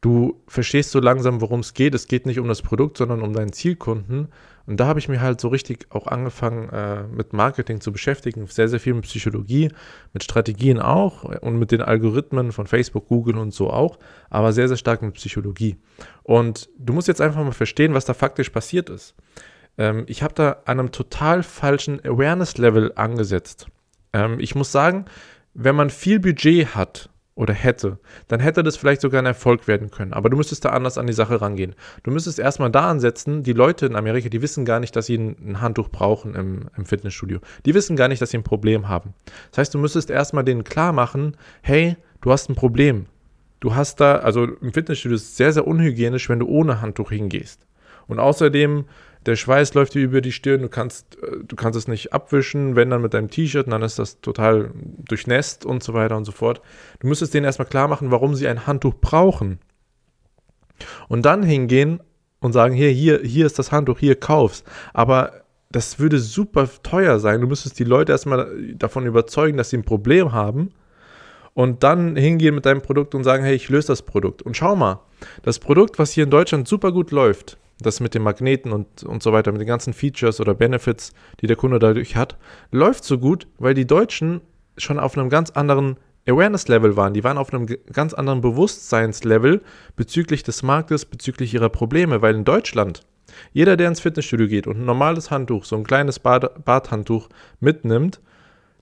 du 0.00 0.40
verstehst 0.46 0.90
so 0.90 1.00
langsam, 1.00 1.40
worum 1.42 1.60
es 1.60 1.74
geht. 1.74 1.94
Es 1.94 2.08
geht 2.08 2.24
nicht 2.24 2.38
um 2.38 2.48
das 2.48 2.62
Produkt, 2.62 2.96
sondern 2.96 3.20
um 3.20 3.34
deinen 3.34 3.52
Zielkunden. 3.52 4.28
Und 4.66 4.80
da 4.80 4.86
habe 4.86 4.98
ich 4.98 5.08
mir 5.08 5.20
halt 5.20 5.40
so 5.40 5.48
richtig 5.48 5.86
auch 5.90 6.06
angefangen, 6.06 6.70
äh, 6.70 7.02
mit 7.04 7.32
Marketing 7.32 7.80
zu 7.80 7.92
beschäftigen. 7.92 8.46
Sehr, 8.46 8.68
sehr 8.68 8.80
viel 8.80 8.94
mit 8.94 9.04
Psychologie, 9.04 9.70
mit 10.12 10.24
Strategien 10.24 10.80
auch 10.80 11.24
und 11.24 11.58
mit 11.58 11.70
den 11.70 11.82
Algorithmen 11.82 12.52
von 12.52 12.66
Facebook, 12.66 13.08
Google 13.08 13.36
und 13.36 13.52
so 13.52 13.70
auch, 13.70 13.98
aber 14.30 14.52
sehr, 14.52 14.68
sehr 14.68 14.76
stark 14.76 15.02
mit 15.02 15.14
Psychologie. 15.14 15.76
Und 16.22 16.70
du 16.78 16.92
musst 16.92 17.08
jetzt 17.08 17.20
einfach 17.20 17.44
mal 17.44 17.52
verstehen, 17.52 17.94
was 17.94 18.06
da 18.06 18.14
faktisch 18.14 18.50
passiert 18.50 18.88
ist. 18.88 19.14
Ähm, 19.76 20.04
ich 20.06 20.22
habe 20.22 20.34
da 20.34 20.62
an 20.64 20.80
einem 20.80 20.92
total 20.92 21.42
falschen 21.42 22.00
Awareness-Level 22.04 22.92
angesetzt. 22.94 23.66
Ähm, 24.12 24.38
ich 24.40 24.54
muss 24.54 24.72
sagen, 24.72 25.04
wenn 25.52 25.76
man 25.76 25.90
viel 25.90 26.20
Budget 26.20 26.74
hat, 26.74 27.10
oder 27.36 27.52
hätte, 27.52 27.98
dann 28.28 28.40
hätte 28.40 28.62
das 28.62 28.76
vielleicht 28.76 29.00
sogar 29.00 29.20
ein 29.20 29.26
Erfolg 29.26 29.66
werden 29.66 29.90
können. 29.90 30.12
Aber 30.12 30.30
du 30.30 30.36
müsstest 30.36 30.64
da 30.64 30.70
anders 30.70 30.98
an 30.98 31.06
die 31.06 31.12
Sache 31.12 31.40
rangehen. 31.40 31.74
Du 32.04 32.12
müsstest 32.12 32.38
erstmal 32.38 32.70
da 32.70 32.88
ansetzen, 32.88 33.42
die 33.42 33.52
Leute 33.52 33.86
in 33.86 33.96
Amerika, 33.96 34.28
die 34.28 34.42
wissen 34.42 34.64
gar 34.64 34.78
nicht, 34.78 34.94
dass 34.94 35.06
sie 35.06 35.16
ein 35.16 35.60
Handtuch 35.60 35.88
brauchen 35.88 36.34
im, 36.34 36.70
im 36.76 36.86
Fitnessstudio. 36.86 37.40
Die 37.66 37.74
wissen 37.74 37.96
gar 37.96 38.08
nicht, 38.08 38.22
dass 38.22 38.30
sie 38.30 38.38
ein 38.38 38.44
Problem 38.44 38.88
haben. 38.88 39.14
Das 39.50 39.58
heißt, 39.58 39.74
du 39.74 39.78
müsstest 39.78 40.10
erstmal 40.10 40.44
denen 40.44 40.62
klar 40.62 40.92
machen, 40.92 41.36
hey, 41.62 41.96
du 42.20 42.30
hast 42.30 42.48
ein 42.48 42.54
Problem. 42.54 43.06
Du 43.58 43.74
hast 43.74 44.00
da, 44.00 44.16
also 44.16 44.44
im 44.44 44.72
Fitnessstudio 44.72 45.16
ist 45.16 45.24
es 45.24 45.36
sehr, 45.36 45.52
sehr 45.52 45.66
unhygienisch, 45.66 46.28
wenn 46.28 46.38
du 46.38 46.46
ohne 46.46 46.80
Handtuch 46.80 47.10
hingehst. 47.10 47.66
Und 48.06 48.20
außerdem 48.20 48.84
der 49.26 49.36
Schweiß 49.36 49.74
läuft 49.74 49.94
dir 49.94 50.02
über 50.02 50.20
die 50.20 50.32
Stirn, 50.32 50.62
du 50.62 50.68
kannst, 50.68 51.22
äh, 51.22 51.38
du 51.46 51.56
kannst 51.56 51.78
es 51.78 51.88
nicht 51.88 52.12
abwischen, 52.12 52.76
wenn 52.76 52.90
dann 52.90 53.02
mit 53.02 53.14
deinem 53.14 53.30
T-Shirt, 53.30 53.70
dann 53.70 53.82
ist 53.82 53.98
das 53.98 54.20
total 54.20 54.70
durchnässt 54.74 55.64
und 55.64 55.82
so 55.82 55.94
weiter 55.94 56.16
und 56.16 56.24
so 56.24 56.32
fort. 56.32 56.60
Du 57.00 57.06
müsstest 57.06 57.34
denen 57.34 57.44
erstmal 57.44 57.68
klar 57.68 57.88
machen, 57.88 58.10
warum 58.10 58.34
sie 58.34 58.48
ein 58.48 58.66
Handtuch 58.66 58.94
brauchen. 59.00 59.58
Und 61.08 61.24
dann 61.24 61.42
hingehen 61.42 62.00
und 62.40 62.52
sagen, 62.52 62.74
hier, 62.74 62.90
hier, 62.90 63.20
hier 63.22 63.46
ist 63.46 63.58
das 63.58 63.72
Handtuch, 63.72 63.98
hier 63.98 64.16
kauf's. 64.16 64.64
Aber 64.92 65.44
das 65.70 65.98
würde 65.98 66.18
super 66.18 66.68
teuer 66.82 67.18
sein. 67.18 67.40
Du 67.40 67.46
müsstest 67.46 67.78
die 67.78 67.84
Leute 67.84 68.12
erstmal 68.12 68.74
davon 68.74 69.06
überzeugen, 69.06 69.56
dass 69.56 69.70
sie 69.70 69.78
ein 69.78 69.84
Problem 69.84 70.32
haben. 70.32 70.70
Und 71.54 71.84
dann 71.84 72.16
hingehen 72.16 72.54
mit 72.54 72.66
deinem 72.66 72.82
Produkt 72.82 73.14
und 73.14 73.24
sagen, 73.24 73.44
hey, 73.44 73.54
ich 73.54 73.68
löse 73.68 73.88
das 73.88 74.02
Produkt. 74.02 74.42
Und 74.42 74.56
schau 74.56 74.74
mal, 74.74 75.00
das 75.42 75.60
Produkt, 75.60 75.98
was 75.98 76.12
hier 76.12 76.24
in 76.24 76.30
Deutschland 76.30 76.66
super 76.66 76.92
gut 76.92 77.12
läuft, 77.12 77.58
das 77.80 78.00
mit 78.00 78.14
den 78.14 78.22
Magneten 78.22 78.72
und, 78.72 79.02
und 79.02 79.22
so 79.22 79.32
weiter, 79.32 79.52
mit 79.52 79.60
den 79.60 79.68
ganzen 79.68 79.92
Features 79.92 80.40
oder 80.40 80.54
Benefits, 80.54 81.12
die 81.40 81.46
der 81.46 81.56
Kunde 81.56 81.78
dadurch 81.78 82.16
hat, 82.16 82.36
läuft 82.70 83.04
so 83.04 83.18
gut, 83.18 83.46
weil 83.58 83.74
die 83.74 83.86
Deutschen 83.86 84.40
schon 84.78 84.98
auf 84.98 85.16
einem 85.16 85.28
ganz 85.28 85.50
anderen 85.50 85.96
Awareness-Level 86.26 86.96
waren. 86.96 87.14
Die 87.14 87.24
waren 87.24 87.38
auf 87.38 87.52
einem 87.52 87.66
ganz 87.92 88.14
anderen 88.14 88.40
Bewusstseinslevel 88.40 89.62
bezüglich 89.96 90.42
des 90.42 90.62
Marktes, 90.62 91.04
bezüglich 91.04 91.52
ihrer 91.52 91.68
Probleme, 91.68 92.22
weil 92.22 92.34
in 92.34 92.44
Deutschland 92.44 93.02
jeder, 93.52 93.76
der 93.76 93.88
ins 93.88 94.00
Fitnessstudio 94.00 94.46
geht 94.46 94.66
und 94.66 94.78
ein 94.78 94.84
normales 94.84 95.30
Handtuch, 95.30 95.64
so 95.64 95.76
ein 95.76 95.84
kleines 95.84 96.18
Bad 96.18 96.64
Badhandtuch 96.64 97.28
mitnimmt, 97.60 98.20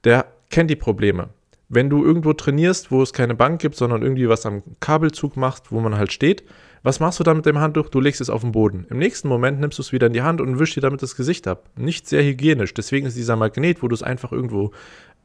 der 0.05 0.27
kennt 0.51 0.71
die 0.71 0.77
Probleme. 0.77 1.31
Wenn 1.69 1.89
du 1.89 2.05
irgendwo 2.05 2.35
trainierst, 2.35 2.91
wo 2.91 3.03
es 3.03 3.15
keine 3.15 3.35
Bank 3.35 3.61
gibt, 3.61 3.77
sondern 3.77 4.03
irgendwie 4.03 4.29
was 4.29 4.45
am 4.45 4.63
Kabelzug 4.81 5.37
machst, 5.37 5.73
wo 5.73 5.81
man 5.81 5.97
halt 5.97 6.13
steht, 6.13 6.45
was 6.83 6.99
machst 6.99 7.21
du 7.21 7.25
dann 7.25 7.37
mit 7.37 7.47
dem 7.47 7.59
Handtuch? 7.59 7.89
Du 7.89 8.01
legst 8.01 8.21
es 8.21 8.31
auf 8.31 8.41
den 8.41 8.53
Boden. 8.53 8.87
Im 8.91 8.99
nächsten 8.99 9.29
Moment 9.29 9.61
nimmst 9.61 9.79
du 9.79 9.83
es 9.83 9.93
wieder 9.93 10.09
in 10.09 10.13
die 10.13 10.23
Hand 10.23 10.41
und 10.41 10.59
wischst 10.59 10.77
dir 10.77 10.81
damit 10.81 11.03
das 11.03 11.17
Gesicht 11.17 11.47
ab. 11.47 11.69
Nicht 11.77 12.09
sehr 12.09 12.25
hygienisch. 12.25 12.75
Deswegen 12.75 13.07
ist 13.07 13.17
dieser 13.17 13.37
Magnet, 13.37 13.83
wo 13.83 13.89
du 13.89 13.95
es 13.95 14.03
einfach 14.03 14.33
irgendwo 14.33 14.73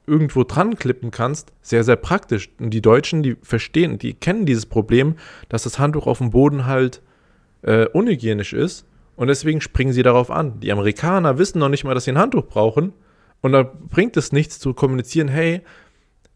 irgendwo 0.08 0.46
dran 0.46 0.78
klippen 0.78 1.12
kannst, 1.12 1.52
sehr, 1.62 1.84
sehr 1.84 1.98
praktisch. 1.98 2.50
Und 2.60 2.70
die 2.70 2.82
Deutschen, 2.82 3.24
die 3.24 3.36
verstehen, 3.42 4.00
die 4.00 4.14
kennen 4.14 4.46
dieses 4.46 4.66
Problem, 4.66 5.16
dass 5.50 5.64
das 5.64 5.80
Handtuch 5.80 6.08
auf 6.08 6.20
dem 6.20 6.30
Boden 6.30 6.66
halt 6.66 7.02
äh, 7.62 7.86
unhygienisch 7.88 8.54
ist. 8.54 8.86
Und 9.18 9.28
deswegen 9.28 9.60
springen 9.60 9.92
sie 9.92 10.04
darauf 10.04 10.32
an. 10.32 10.60
Die 10.62 10.72
Amerikaner 10.72 11.38
wissen 11.38 11.60
noch 11.60 11.70
nicht 11.70 11.84
mal, 11.84 11.94
dass 11.94 12.06
sie 12.06 12.12
ein 12.12 12.18
Handtuch 12.18 12.46
brauchen. 12.46 12.94
Und 13.42 13.52
da 13.52 13.64
bringt 13.64 14.16
es 14.16 14.32
nichts 14.32 14.60
zu 14.60 14.74
kommunizieren, 14.74 15.28
hey, 15.28 15.62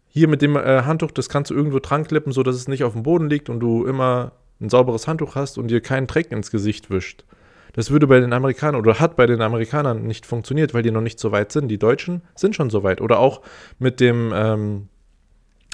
hier 0.09 0.27
mit 0.27 0.41
dem 0.41 0.57
äh, 0.57 0.83
Handtuch, 0.83 1.11
das 1.11 1.29
kannst 1.29 1.51
du 1.51 1.55
irgendwo 1.55 1.79
dran 1.79 2.05
klippen, 2.05 2.33
sodass 2.33 2.55
es 2.55 2.67
nicht 2.67 2.83
auf 2.83 2.93
dem 2.93 3.03
Boden 3.03 3.29
liegt 3.29 3.49
und 3.49 3.61
du 3.61 3.85
immer 3.85 4.33
ein 4.61 4.69
sauberes 4.69 5.07
Handtuch 5.07 5.35
hast 5.35 5.57
und 5.57 5.67
dir 5.67 5.81
keinen 5.81 6.07
Dreck 6.07 6.31
ins 6.31 6.51
Gesicht 6.51 6.89
wischt. 6.89 7.25
Das 7.73 7.89
würde 7.89 8.07
bei 8.07 8.19
den 8.19 8.33
Amerikanern 8.33 8.79
oder 8.79 8.99
hat 8.99 9.15
bei 9.15 9.25
den 9.25 9.41
Amerikanern 9.41 10.03
nicht 10.03 10.25
funktioniert, 10.25 10.73
weil 10.73 10.83
die 10.83 10.91
noch 10.91 11.01
nicht 11.01 11.19
so 11.19 11.31
weit 11.31 11.51
sind. 11.51 11.69
Die 11.69 11.79
Deutschen 11.79 12.21
sind 12.35 12.55
schon 12.55 12.69
so 12.69 12.83
weit. 12.83 13.01
Oder 13.01 13.19
auch 13.19 13.41
mit 13.79 13.99
dem, 13.99 14.31
ähm, 14.35 14.87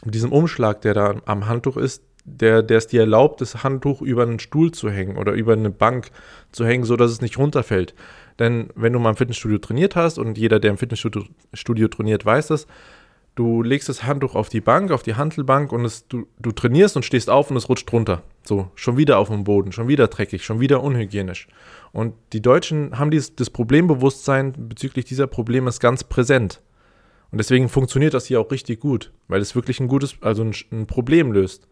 diesem 0.03 0.31
Umschlag, 0.31 0.81
der 0.81 0.93
da 0.93 1.15
am 1.25 1.47
Handtuch 1.47 1.75
ist, 1.77 2.03
der, 2.23 2.61
der 2.61 2.77
es 2.77 2.87
dir 2.87 3.01
erlaubt, 3.01 3.41
das 3.41 3.63
Handtuch 3.63 4.01
über 4.01 4.23
einen 4.23 4.39
Stuhl 4.39 4.71
zu 4.71 4.91
hängen 4.91 5.17
oder 5.17 5.31
über 5.31 5.53
eine 5.53 5.69
Bank 5.69 6.11
zu 6.51 6.65
hängen, 6.65 6.83
sodass 6.83 7.09
es 7.09 7.21
nicht 7.21 7.37
runterfällt. 7.37 7.95
Denn 8.37 8.69
wenn 8.75 8.93
du 8.93 8.99
mal 8.99 9.11
im 9.11 9.15
Fitnessstudio 9.15 9.57
trainiert 9.57 9.95
hast 9.95 10.19
und 10.19 10.37
jeder, 10.37 10.59
der 10.59 10.71
im 10.71 10.77
Fitnessstudio 10.77 11.87
trainiert, 11.87 12.25
weiß 12.25 12.47
das, 12.47 12.67
du 13.37 13.61
legst 13.61 13.87
das 13.87 14.03
Handtuch 14.03 14.35
auf 14.35 14.49
die 14.49 14.61
Bank, 14.61 14.91
auf 14.91 15.03
die 15.03 15.15
Handelbank 15.15 15.71
und 15.71 15.85
es, 15.85 16.07
du, 16.07 16.27
du 16.39 16.51
trainierst 16.51 16.95
und 16.95 17.03
stehst 17.03 17.29
auf 17.29 17.49
und 17.49 17.57
es 17.57 17.69
rutscht 17.69 17.91
runter. 17.93 18.23
So, 18.43 18.71
schon 18.75 18.97
wieder 18.97 19.19
auf 19.19 19.29
dem 19.29 19.43
Boden, 19.43 19.71
schon 19.71 19.87
wieder 19.87 20.07
dreckig, 20.07 20.43
schon 20.43 20.59
wieder 20.59 20.83
unhygienisch. 20.83 21.47
Und 21.91 22.15
die 22.33 22.41
Deutschen 22.41 22.97
haben 22.97 23.11
dieses, 23.11 23.35
das 23.35 23.49
Problembewusstsein 23.49 24.53
bezüglich 24.67 25.05
dieser 25.05 25.27
Probleme 25.27 25.69
ist 25.69 25.79
ganz 25.79 26.03
präsent. 26.03 26.61
Und 27.31 27.37
deswegen 27.37 27.69
funktioniert 27.69 28.13
das 28.13 28.25
hier 28.25 28.41
auch 28.41 28.51
richtig 28.51 28.79
gut, 28.79 29.11
weil 29.27 29.41
es 29.41 29.55
wirklich 29.55 29.79
ein 29.79 29.87
gutes, 29.87 30.15
also 30.21 30.43
ein, 30.43 30.53
ein 30.71 30.87
Problem 30.87 31.31
löst. 31.31 31.67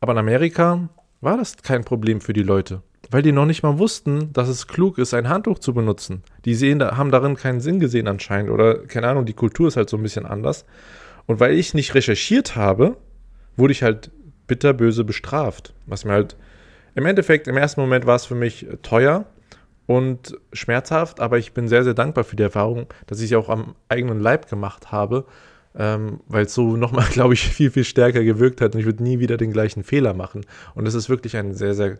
Aber 0.00 0.12
in 0.12 0.18
Amerika 0.18 0.88
war 1.20 1.36
das 1.36 1.56
kein 1.58 1.84
Problem 1.84 2.20
für 2.20 2.32
die 2.32 2.42
Leute 2.42 2.82
weil 3.10 3.22
die 3.22 3.32
noch 3.32 3.46
nicht 3.46 3.62
mal 3.62 3.78
wussten, 3.78 4.32
dass 4.32 4.48
es 4.48 4.66
klug 4.66 4.98
ist, 4.98 5.14
ein 5.14 5.28
Handtuch 5.28 5.58
zu 5.58 5.74
benutzen. 5.74 6.22
Die 6.44 6.54
sehen, 6.54 6.82
haben 6.82 7.10
darin 7.10 7.36
keinen 7.36 7.60
Sinn 7.60 7.80
gesehen 7.80 8.08
anscheinend 8.08 8.50
oder 8.50 8.78
keine 8.78 9.08
Ahnung, 9.08 9.26
die 9.26 9.32
Kultur 9.32 9.68
ist 9.68 9.76
halt 9.76 9.88
so 9.88 9.96
ein 9.96 10.02
bisschen 10.02 10.26
anders. 10.26 10.64
Und 11.26 11.40
weil 11.40 11.54
ich 11.54 11.74
nicht 11.74 11.94
recherchiert 11.94 12.56
habe, 12.56 12.96
wurde 13.56 13.72
ich 13.72 13.82
halt 13.82 14.10
bitterböse 14.46 15.04
bestraft, 15.04 15.74
was 15.86 16.04
mir 16.04 16.12
halt 16.12 16.36
Im 16.94 17.04
Endeffekt, 17.04 17.48
im 17.48 17.56
ersten 17.56 17.80
Moment 17.80 18.06
war 18.06 18.16
es 18.16 18.24
für 18.24 18.34
mich 18.34 18.66
teuer 18.82 19.26
und 19.86 20.36
schmerzhaft, 20.52 21.20
aber 21.20 21.38
ich 21.38 21.52
bin 21.52 21.68
sehr, 21.68 21.84
sehr 21.84 21.94
dankbar 21.94 22.24
für 22.24 22.36
die 22.36 22.42
Erfahrung, 22.42 22.86
dass 23.06 23.20
ich 23.20 23.28
sie 23.28 23.36
auch 23.36 23.48
am 23.48 23.74
eigenen 23.88 24.20
Leib 24.20 24.48
gemacht 24.48 24.92
habe, 24.92 25.26
ähm, 25.78 26.20
weil 26.26 26.46
es 26.46 26.54
so 26.54 26.76
nochmal, 26.76 27.06
glaube 27.12 27.34
ich, 27.34 27.48
viel, 27.48 27.70
viel 27.70 27.84
stärker 27.84 28.24
gewirkt 28.24 28.60
hat 28.60 28.74
und 28.74 28.80
ich 28.80 28.86
würde 28.86 29.02
nie 29.02 29.18
wieder 29.18 29.36
den 29.36 29.52
gleichen 29.52 29.84
Fehler 29.84 30.14
machen. 30.14 30.46
Und 30.74 30.86
es 30.86 30.94
ist 30.94 31.08
wirklich 31.08 31.36
ein 31.36 31.54
sehr, 31.54 31.74
sehr, 31.74 31.98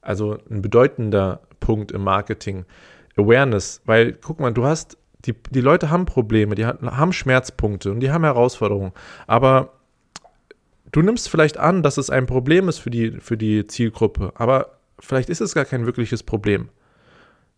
also 0.00 0.38
ein 0.50 0.62
bedeutender 0.62 1.40
Punkt 1.60 1.92
im 1.92 2.02
Marketing. 2.02 2.64
Awareness, 3.16 3.82
weil 3.84 4.12
guck 4.12 4.40
mal, 4.40 4.52
du 4.52 4.64
hast, 4.64 4.96
die, 5.24 5.34
die 5.50 5.60
Leute 5.60 5.90
haben 5.90 6.06
Probleme, 6.06 6.54
die 6.54 6.64
haben 6.64 7.12
Schmerzpunkte 7.12 7.90
und 7.90 8.00
die 8.00 8.10
haben 8.10 8.24
Herausforderungen, 8.24 8.92
aber 9.26 9.72
du 10.92 11.02
nimmst 11.02 11.28
vielleicht 11.28 11.58
an, 11.58 11.82
dass 11.82 11.98
es 11.98 12.10
ein 12.10 12.26
Problem 12.26 12.68
ist 12.68 12.78
für 12.78 12.90
die, 12.90 13.12
für 13.12 13.36
die 13.36 13.66
Zielgruppe, 13.66 14.32
aber 14.36 14.78
vielleicht 15.00 15.30
ist 15.30 15.40
es 15.40 15.54
gar 15.54 15.64
kein 15.64 15.86
wirkliches 15.86 16.22
Problem. 16.22 16.68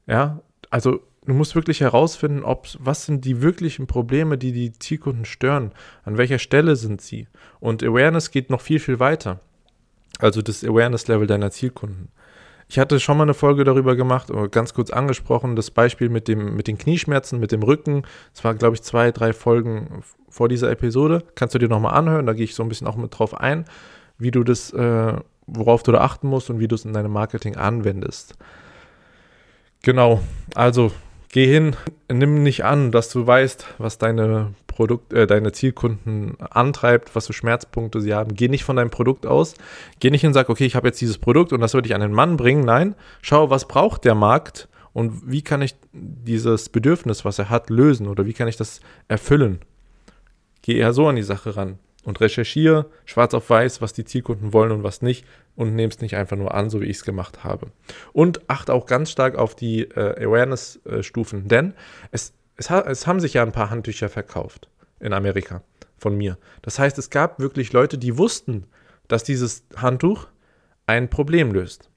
Ja, 0.06 0.40
also 0.70 1.00
du 1.26 1.35
musst 1.35 1.54
wirklich 1.54 1.80
herausfinden, 1.80 2.42
ob, 2.42 2.68
was 2.78 3.06
sind 3.06 3.25
die 3.25 3.42
wirklichen 3.42 3.87
Probleme, 3.87 4.38
die 4.38 4.52
die 4.52 4.73
Zielkunden 4.73 5.25
stören, 5.25 5.73
an 6.04 6.16
welcher 6.16 6.38
Stelle 6.38 6.76
sind 6.76 7.00
sie. 7.00 7.28
Und 7.61 7.82
Awareness 7.82 8.30
geht 8.30 8.50
noch 8.50 8.61
viel, 8.61 8.80
viel 8.80 8.99
weiter. 8.99 9.40
Also 10.18 10.42
das 10.42 10.64
Awareness-Level 10.64 11.26
deiner 11.26 11.50
Zielkunden. 11.50 12.09
Ich 12.70 12.78
hatte 12.78 13.00
schon 13.00 13.16
mal 13.16 13.24
eine 13.24 13.34
Folge 13.34 13.64
darüber 13.64 13.96
gemacht, 13.96 14.28
ganz 14.52 14.74
kurz 14.74 14.90
angesprochen, 14.90 15.56
das 15.56 15.72
Beispiel 15.72 16.08
mit, 16.08 16.28
dem, 16.28 16.54
mit 16.54 16.68
den 16.68 16.78
Knieschmerzen, 16.78 17.40
mit 17.40 17.50
dem 17.50 17.64
Rücken. 17.64 18.04
Es 18.32 18.44
war, 18.44 18.54
glaube 18.54 18.76
ich, 18.76 18.82
zwei, 18.82 19.10
drei 19.10 19.32
Folgen 19.32 20.04
vor 20.28 20.48
dieser 20.48 20.70
Episode. 20.70 21.24
Kannst 21.34 21.52
du 21.56 21.58
dir 21.58 21.68
nochmal 21.68 21.94
anhören, 21.94 22.26
da 22.26 22.32
gehe 22.32 22.44
ich 22.44 22.54
so 22.54 22.62
ein 22.62 22.68
bisschen 22.68 22.86
auch 22.86 22.94
mit 22.94 23.18
drauf 23.18 23.34
ein, 23.34 23.64
wie 24.18 24.30
du 24.30 24.44
das, 24.44 24.72
äh, 24.72 25.14
worauf 25.48 25.82
du 25.82 25.90
da 25.90 26.02
achten 26.02 26.28
musst 26.28 26.48
und 26.48 26.60
wie 26.60 26.68
du 26.68 26.76
es 26.76 26.84
in 26.84 26.92
deinem 26.92 27.10
Marketing 27.10 27.56
anwendest. 27.56 28.34
Genau, 29.82 30.20
also 30.54 30.92
geh 31.32 31.48
hin, 31.48 31.74
nimm 32.08 32.44
nicht 32.44 32.64
an, 32.64 32.92
dass 32.92 33.10
du 33.10 33.26
weißt, 33.26 33.66
was 33.78 33.98
deine 33.98 34.54
Produkt, 34.80 35.12
äh, 35.12 35.26
deine 35.26 35.52
Zielkunden 35.52 36.38
antreibt, 36.40 37.14
was 37.14 37.26
für 37.26 37.34
Schmerzpunkte 37.34 38.00
sie 38.00 38.14
haben. 38.14 38.34
Geh 38.34 38.49
nicht 38.49 38.64
von 38.64 38.76
deinem 38.76 38.88
Produkt 38.88 39.26
aus. 39.26 39.52
Geh 39.99 40.10
nicht 40.10 40.25
und 40.25 40.32
sag, 40.32 40.49
okay, 40.49 40.64
ich 40.64 40.75
habe 40.75 40.88
jetzt 40.88 41.02
dieses 41.02 41.18
Produkt 41.18 41.52
und 41.52 41.60
das 41.60 41.75
würde 41.75 41.87
ich 41.87 41.94
an 41.94 42.00
den 42.00 42.14
Mann 42.14 42.38
bringen. 42.38 42.64
Nein, 42.64 42.94
schau, 43.20 43.50
was 43.50 43.68
braucht 43.68 44.06
der 44.06 44.14
Markt 44.14 44.70
und 44.94 45.30
wie 45.30 45.42
kann 45.42 45.60
ich 45.60 45.75
dieses 45.92 46.70
Bedürfnis, 46.70 47.26
was 47.26 47.38
er 47.38 47.50
hat, 47.50 47.68
lösen 47.68 48.06
oder 48.06 48.25
wie 48.25 48.32
kann 48.32 48.49
ich 48.49 48.56
das 48.56 48.80
erfüllen. 49.06 49.60
Geh 50.62 50.78
eher 50.78 50.94
so 50.94 51.08
an 51.08 51.16
die 51.16 51.22
Sache 51.25 51.58
ran 51.58 51.78
und 52.04 52.18
recherchiere 52.22 52.87
schwarz 53.04 53.34
auf 53.34 53.50
weiß, 53.50 53.82
was 53.82 53.92
die 53.92 54.06
Zielkunden 54.06 54.54
wollen 54.54 54.72
und 54.72 54.82
was 54.82 55.02
nicht 55.02 55.26
und 55.56 55.75
nehme 55.75 55.92
es 55.92 56.00
nicht 56.00 56.16
einfach 56.16 56.38
nur 56.38 56.54
an, 56.54 56.70
so 56.70 56.80
wie 56.80 56.87
ich 56.87 56.96
es 56.96 57.04
gemacht 57.04 57.44
habe. 57.44 57.66
Und 58.14 58.49
achte 58.49 58.72
auch 58.72 58.87
ganz 58.87 59.10
stark 59.10 59.37
auf 59.37 59.54
die 59.54 59.82
äh, 59.82 60.25
Awareness-Stufen, 60.25 61.49
denn 61.49 61.75
es, 62.12 62.32
es, 62.61 62.69
ha 62.69 62.81
es 62.81 63.07
haben 63.07 63.21
sich 63.21 63.35
ja 63.35 63.43
ein 63.43 63.52
paar 63.52 63.71
Handtücher 63.71 64.11
verkauft 64.11 64.69
in 65.00 65.14
Amerika 65.14 65.62
von 65.97 66.17
mir. 66.17 66.37
Das 66.61 66.79
heißt, 66.79 66.99
es 66.99 67.09
gab 67.09 67.40
wirklich 67.40 67.73
Leute, 67.73 67.97
die 67.97 68.19
wussten, 68.19 68.67
dass 69.09 69.25
dieses 69.25 69.64
Handtuch 69.76 70.29
ein 70.87 71.09
Problem 71.09 71.52
löst. 71.52 71.88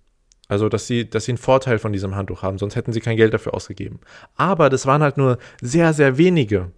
Also, 0.47 0.69
dass 0.69 0.87
sie, 0.87 1.09
dass 1.09 1.25
sie 1.25 1.31
einen 1.31 1.37
Vorteil 1.37 1.79
von 1.79 1.91
diesem 1.91 2.15
Handtuch 2.15 2.43
haben, 2.43 2.57
sonst 2.57 2.75
hätten 2.75 2.93
sie 2.93 3.01
kein 3.01 3.17
Geld 3.17 3.33
dafür 3.33 3.53
ausgegeben. 3.53 3.99
Aber 4.35 4.69
das 4.69 4.85
waren 4.85 5.03
halt 5.03 5.17
nur 5.17 5.37
sehr, 5.61 5.93
sehr 5.93 6.17
wenige. 6.17 6.71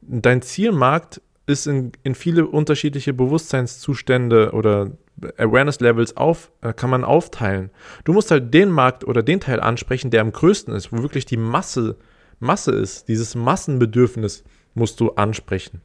Dein 0.00 0.42
Zielmarkt 0.42 1.20
ist 1.46 1.66
in, 1.66 1.92
in 2.02 2.14
viele 2.14 2.46
unterschiedliche 2.46 3.12
Bewusstseinszustände 3.12 4.52
oder 4.52 4.90
Awareness-Levels 5.36 6.16
auf, 6.16 6.50
äh, 6.62 6.72
kann 6.72 6.90
man 6.90 7.04
aufteilen. 7.04 7.70
Du 8.04 8.12
musst 8.12 8.32
halt 8.32 8.52
den 8.52 8.70
Markt 8.70 9.04
oder 9.04 9.22
den 9.22 9.40
Teil 9.40 9.60
ansprechen, 9.60 10.10
der 10.10 10.22
am 10.22 10.32
größten 10.32 10.74
ist, 10.74 10.92
wo 10.92 11.02
wirklich 11.02 11.26
die 11.26 11.36
Masse, 11.36 11.96
Masse 12.44 12.70
ist. 12.70 13.08
Dieses 13.08 13.34
Massenbedürfnis 13.34 14.44
musst 14.74 15.00
du 15.00 15.10
ansprechen. 15.12 15.80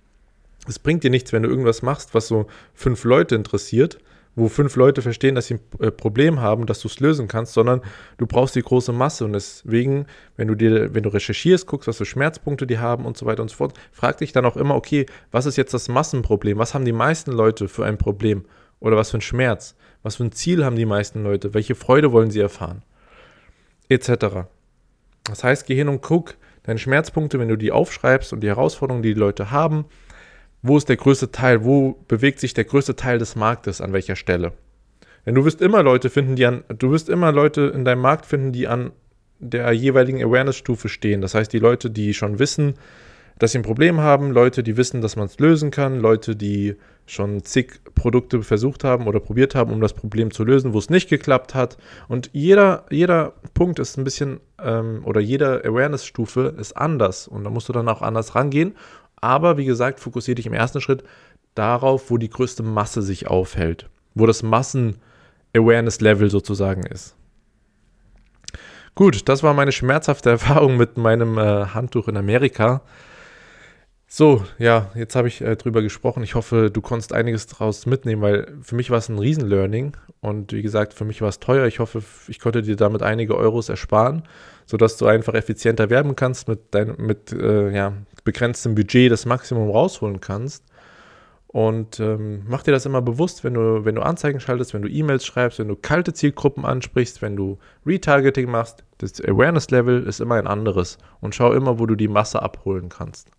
Es 0.67 0.77
bringt 0.77 1.03
dir 1.03 1.09
nichts, 1.09 1.33
wenn 1.33 1.43
du 1.43 1.49
irgendwas 1.49 1.81
machst, 1.81 2.13
was 2.13 2.27
so 2.27 2.45
fünf 2.75 3.03
Leute 3.03 3.33
interessiert, 3.33 3.97
wo 4.35 4.47
fünf 4.47 4.75
Leute 4.75 5.01
verstehen, 5.01 5.35
dass 5.35 5.47
sie 5.47 5.55
ein 5.55 5.61
äh, 5.79 5.91
Problem 5.91 6.39
haben, 6.39 6.65
dass 6.65 6.81
du 6.81 6.87
es 6.87 6.99
lösen 6.99 7.27
kannst, 7.27 7.53
sondern 7.53 7.81
du 8.17 8.27
brauchst 8.27 8.55
die 8.55 8.61
große 8.61 8.93
Masse. 8.93 9.25
Und 9.25 9.33
deswegen, 9.33 10.05
wenn 10.37 10.47
du 10.47 10.55
dir, 10.55 10.93
wenn 10.93 11.03
du 11.03 11.09
recherchierst, 11.09 11.65
guckst, 11.65 11.87
was 11.87 11.97
für 11.97 12.05
Schmerzpunkte 12.05 12.67
die 12.67 12.77
haben 12.77 13.05
und 13.05 13.17
so 13.17 13.25
weiter 13.25 13.41
und 13.41 13.49
so 13.49 13.57
fort, 13.57 13.73
frag 13.91 14.17
dich 14.17 14.31
dann 14.31 14.45
auch 14.45 14.57
immer, 14.57 14.75
okay, 14.75 15.05
was 15.31 15.45
ist 15.45 15.57
jetzt 15.57 15.73
das 15.73 15.87
Massenproblem? 15.87 16.57
Was 16.57 16.73
haben 16.73 16.85
die 16.85 16.91
meisten 16.91 17.31
Leute 17.31 17.67
für 17.67 17.85
ein 17.85 17.97
Problem? 17.97 18.45
Oder 18.79 18.95
was 18.95 19.11
für 19.11 19.17
ein 19.17 19.21
Schmerz? 19.21 19.75
Was 20.03 20.17
für 20.17 20.23
ein 20.23 20.31
Ziel 20.31 20.63
haben 20.63 20.75
die 20.75 20.85
meisten 20.85 21.23
Leute? 21.23 21.53
Welche 21.53 21.75
Freude 21.75 22.11
wollen 22.11 22.31
sie 22.31 22.39
erfahren? 22.39 22.83
Etc. 23.89 24.09
Das 25.25 25.43
heißt, 25.43 25.65
geh 25.65 25.75
hin 25.75 25.89
und 25.89 26.01
guck 26.01 26.35
deine 26.69 26.79
Schmerzpunkte, 26.79 27.39
wenn 27.39 27.49
du 27.49 27.57
die 27.57 27.71
aufschreibst 27.71 28.31
und 28.31 28.41
die 28.41 28.47
Herausforderungen, 28.47 29.03
die 29.03 29.13
die 29.13 29.19
Leute 29.19 29.51
haben, 29.51 29.85
wo 30.61 30.77
ist 30.77 30.89
der 30.89 30.97
größte 30.97 31.31
Teil, 31.31 31.63
wo 31.63 32.03
bewegt 32.07 32.39
sich 32.39 32.53
der 32.53 32.65
größte 32.65 32.95
Teil 32.95 33.17
des 33.17 33.35
Marktes, 33.35 33.81
an 33.81 33.93
welcher 33.93 34.15
Stelle. 34.15 34.53
Denn 35.25 35.35
du 35.35 35.45
wirst 35.45 35.61
immer 35.61 35.83
Leute 35.83 36.09
finden, 36.09 36.35
die 36.35 36.45
an, 36.45 36.63
du 36.69 36.91
wirst 36.91 37.09
immer 37.09 37.31
Leute 37.31 37.71
in 37.73 37.85
deinem 37.85 38.01
Markt 38.01 38.25
finden, 38.25 38.51
die 38.51 38.67
an 38.67 38.91
der 39.39 39.71
jeweiligen 39.71 40.21
Awareness-Stufe 40.21 40.89
stehen. 40.89 41.21
Das 41.21 41.33
heißt, 41.33 41.51
die 41.51 41.59
Leute, 41.59 41.89
die 41.89 42.13
schon 42.13 42.39
wissen, 42.39 42.75
dass 43.39 43.53
sie 43.53 43.59
ein 43.59 43.63
Problem 43.63 44.01
haben, 44.01 44.31
Leute, 44.31 44.63
die 44.63 44.77
wissen, 44.77 45.01
dass 45.01 45.15
man 45.15 45.25
es 45.25 45.39
lösen 45.39 45.71
kann, 45.71 45.99
Leute, 45.99 46.35
die 46.35 46.75
schon 47.05 47.43
zig 47.43 47.79
Produkte 47.95 48.43
versucht 48.43 48.83
haben 48.83 49.07
oder 49.07 49.19
probiert 49.19 49.55
haben, 49.55 49.71
um 49.71 49.81
das 49.81 49.93
Problem 49.93 50.31
zu 50.31 50.43
lösen, 50.43 50.73
wo 50.73 50.77
es 50.77 50.89
nicht 50.89 51.09
geklappt 51.09 51.55
hat. 51.55 51.77
Und 52.07 52.29
jeder, 52.33 52.85
jeder 52.91 53.33
Punkt 53.53 53.79
ist 53.79 53.97
ein 53.97 54.03
bisschen, 54.03 54.41
ähm, 54.61 55.01
oder 55.05 55.21
jede 55.21 55.63
Awareness-Stufe 55.65 56.53
ist 56.59 56.77
anders. 56.77 57.27
Und 57.27 57.45
da 57.45 57.49
musst 57.49 57.67
du 57.67 57.73
dann 57.73 57.89
auch 57.89 58.01
anders 58.01 58.35
rangehen. 58.35 58.75
Aber 59.15 59.57
wie 59.57 59.65
gesagt, 59.65 59.99
fokussiere 59.99 60.35
dich 60.35 60.45
im 60.45 60.53
ersten 60.53 60.81
Schritt 60.81 61.03
darauf, 61.55 62.11
wo 62.11 62.17
die 62.17 62.29
größte 62.29 62.61
Masse 62.61 63.01
sich 63.01 63.27
aufhält, 63.27 63.89
wo 64.13 64.25
das 64.25 64.43
Massen-Awareness-Level 64.43 66.29
sozusagen 66.29 66.83
ist. 66.83 67.15
Gut, 68.95 69.29
das 69.29 69.43
war 69.43 69.53
meine 69.53 69.71
schmerzhafte 69.71 70.29
Erfahrung 70.31 70.77
mit 70.77 70.97
meinem 70.97 71.37
äh, 71.37 71.67
Handtuch 71.67 72.07
in 72.07 72.17
Amerika. 72.17 72.81
So, 74.11 74.43
ja, 74.57 74.89
jetzt 74.95 75.15
habe 75.15 75.27
ich 75.27 75.39
äh, 75.41 75.55
drüber 75.55 75.83
gesprochen. 75.83 76.23
Ich 76.23 76.33
hoffe, 76.33 76.71
du 76.71 76.81
konntest 76.81 77.13
einiges 77.13 77.45
daraus 77.45 77.85
mitnehmen, 77.85 78.23
weil 78.23 78.57
für 78.63 78.73
mich 78.73 78.89
war 78.89 78.97
es 78.97 79.07
ein 79.07 79.19
Riesen-Learning 79.19 79.95
und 80.19 80.51
wie 80.51 80.63
gesagt, 80.63 80.95
für 80.95 81.05
mich 81.05 81.21
war 81.21 81.29
es 81.29 81.39
teuer. 81.39 81.67
Ich 81.67 81.77
hoffe, 81.77 82.01
ich 82.27 82.39
konnte 82.39 82.63
dir 82.63 82.75
damit 82.75 83.03
einige 83.03 83.37
Euros 83.37 83.69
ersparen, 83.69 84.23
sodass 84.65 84.97
du 84.97 85.05
einfach 85.05 85.35
effizienter 85.35 85.91
werben 85.91 86.15
kannst, 86.15 86.47
mit, 86.47 86.59
dein, 86.71 86.95
mit 86.97 87.31
äh, 87.33 87.69
ja, 87.71 87.93
begrenztem 88.23 88.73
Budget 88.73 89.11
das 89.11 89.27
Maximum 89.27 89.69
rausholen 89.69 90.19
kannst. 90.19 90.63
Und 91.45 91.99
ähm, 91.99 92.45
mach 92.47 92.63
dir 92.63 92.71
das 92.71 92.87
immer 92.87 93.03
bewusst, 93.03 93.43
wenn 93.43 93.53
du, 93.53 93.85
wenn 93.85 93.93
du 93.93 94.01
Anzeigen 94.01 94.39
schaltest, 94.39 94.73
wenn 94.73 94.81
du 94.81 94.89
E-Mails 94.89 95.23
schreibst, 95.23 95.59
wenn 95.59 95.67
du 95.67 95.75
kalte 95.75 96.13
Zielgruppen 96.13 96.65
ansprichst, 96.65 97.21
wenn 97.21 97.35
du 97.35 97.59
Retargeting 97.85 98.49
machst. 98.49 98.83
Das 98.97 99.23
Awareness-Level 99.23 100.03
ist 100.07 100.19
immer 100.19 100.35
ein 100.35 100.47
anderes. 100.47 100.97
Und 101.21 101.35
schau 101.35 101.53
immer, 101.53 101.77
wo 101.77 101.85
du 101.85 101.95
die 101.95 102.07
Masse 102.07 102.41
abholen 102.41 102.89
kannst. 102.89 103.29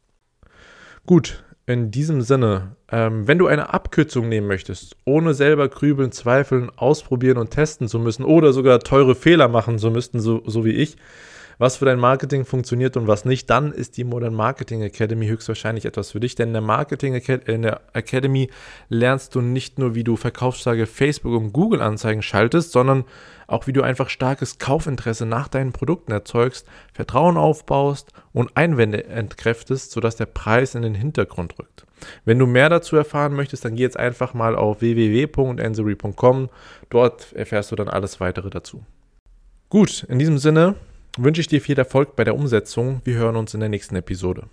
Gut, 1.06 1.42
in 1.66 1.90
diesem 1.90 2.22
Sinne, 2.22 2.76
ähm, 2.90 3.28
wenn 3.28 3.38
du 3.38 3.46
eine 3.46 3.72
Abkürzung 3.72 4.28
nehmen 4.28 4.46
möchtest, 4.46 4.96
ohne 5.04 5.34
selber 5.34 5.68
grübeln, 5.68 6.12
zweifeln, 6.12 6.70
ausprobieren 6.76 7.38
und 7.38 7.50
testen 7.50 7.88
zu 7.88 7.98
müssen 7.98 8.24
oder 8.24 8.52
sogar 8.52 8.80
teure 8.80 9.14
Fehler 9.14 9.48
machen 9.48 9.78
zu 9.78 9.90
müssten, 9.90 10.20
so, 10.20 10.42
so 10.46 10.64
wie 10.64 10.72
ich, 10.72 10.96
was 11.60 11.76
für 11.76 11.84
dein 11.84 11.98
Marketing 11.98 12.46
funktioniert 12.46 12.96
und 12.96 13.06
was 13.06 13.26
nicht, 13.26 13.50
dann 13.50 13.70
ist 13.70 13.98
die 13.98 14.04
Modern 14.04 14.32
Marketing 14.32 14.80
Academy 14.80 15.26
höchstwahrscheinlich 15.26 15.84
etwas 15.84 16.12
für 16.12 16.18
dich. 16.18 16.34
Denn 16.34 16.48
in 16.48 16.52
der 16.54 16.62
Marketing 16.62 17.12
Academy 17.12 18.48
lernst 18.88 19.34
du 19.34 19.42
nicht 19.42 19.78
nur, 19.78 19.94
wie 19.94 20.02
du 20.02 20.16
Verkaufstage 20.16 20.86
Facebook 20.86 21.38
und 21.38 21.52
Google 21.52 21.82
Anzeigen 21.82 22.22
schaltest, 22.22 22.72
sondern 22.72 23.04
auch 23.46 23.66
wie 23.66 23.74
du 23.74 23.82
einfach 23.82 24.08
starkes 24.08 24.58
Kaufinteresse 24.58 25.26
nach 25.26 25.48
deinen 25.48 25.72
Produkten 25.72 26.12
erzeugst, 26.12 26.66
Vertrauen 26.94 27.36
aufbaust 27.36 28.10
und 28.32 28.56
Einwände 28.56 29.04
entkräftest, 29.04 29.90
sodass 29.90 30.16
der 30.16 30.26
Preis 30.26 30.74
in 30.74 30.80
den 30.80 30.94
Hintergrund 30.94 31.58
rückt. 31.58 31.84
Wenn 32.24 32.38
du 32.38 32.46
mehr 32.46 32.70
dazu 32.70 32.96
erfahren 32.96 33.34
möchtest, 33.34 33.66
dann 33.66 33.76
geh 33.76 33.82
jetzt 33.82 33.98
einfach 33.98 34.32
mal 34.32 34.56
auf 34.56 34.80
www.ensory.com. 34.80 36.48
Dort 36.88 37.34
erfährst 37.34 37.70
du 37.70 37.76
dann 37.76 37.88
alles 37.90 38.18
weitere 38.18 38.48
dazu. 38.48 38.82
Gut, 39.68 40.06
in 40.08 40.18
diesem 40.18 40.38
Sinne 40.38 40.74
wünsche 41.16 41.40
ich 41.40 41.48
dir 41.48 41.60
viel 41.60 41.78
Erfolg 41.78 42.16
bei 42.16 42.24
der 42.24 42.34
Umsetzung. 42.34 43.00
Wir 43.04 43.14
hören 43.16 43.36
uns 43.36 43.54
in 43.54 43.60
der 43.60 43.68
nächsten 43.68 43.96
Episode. 43.96 44.48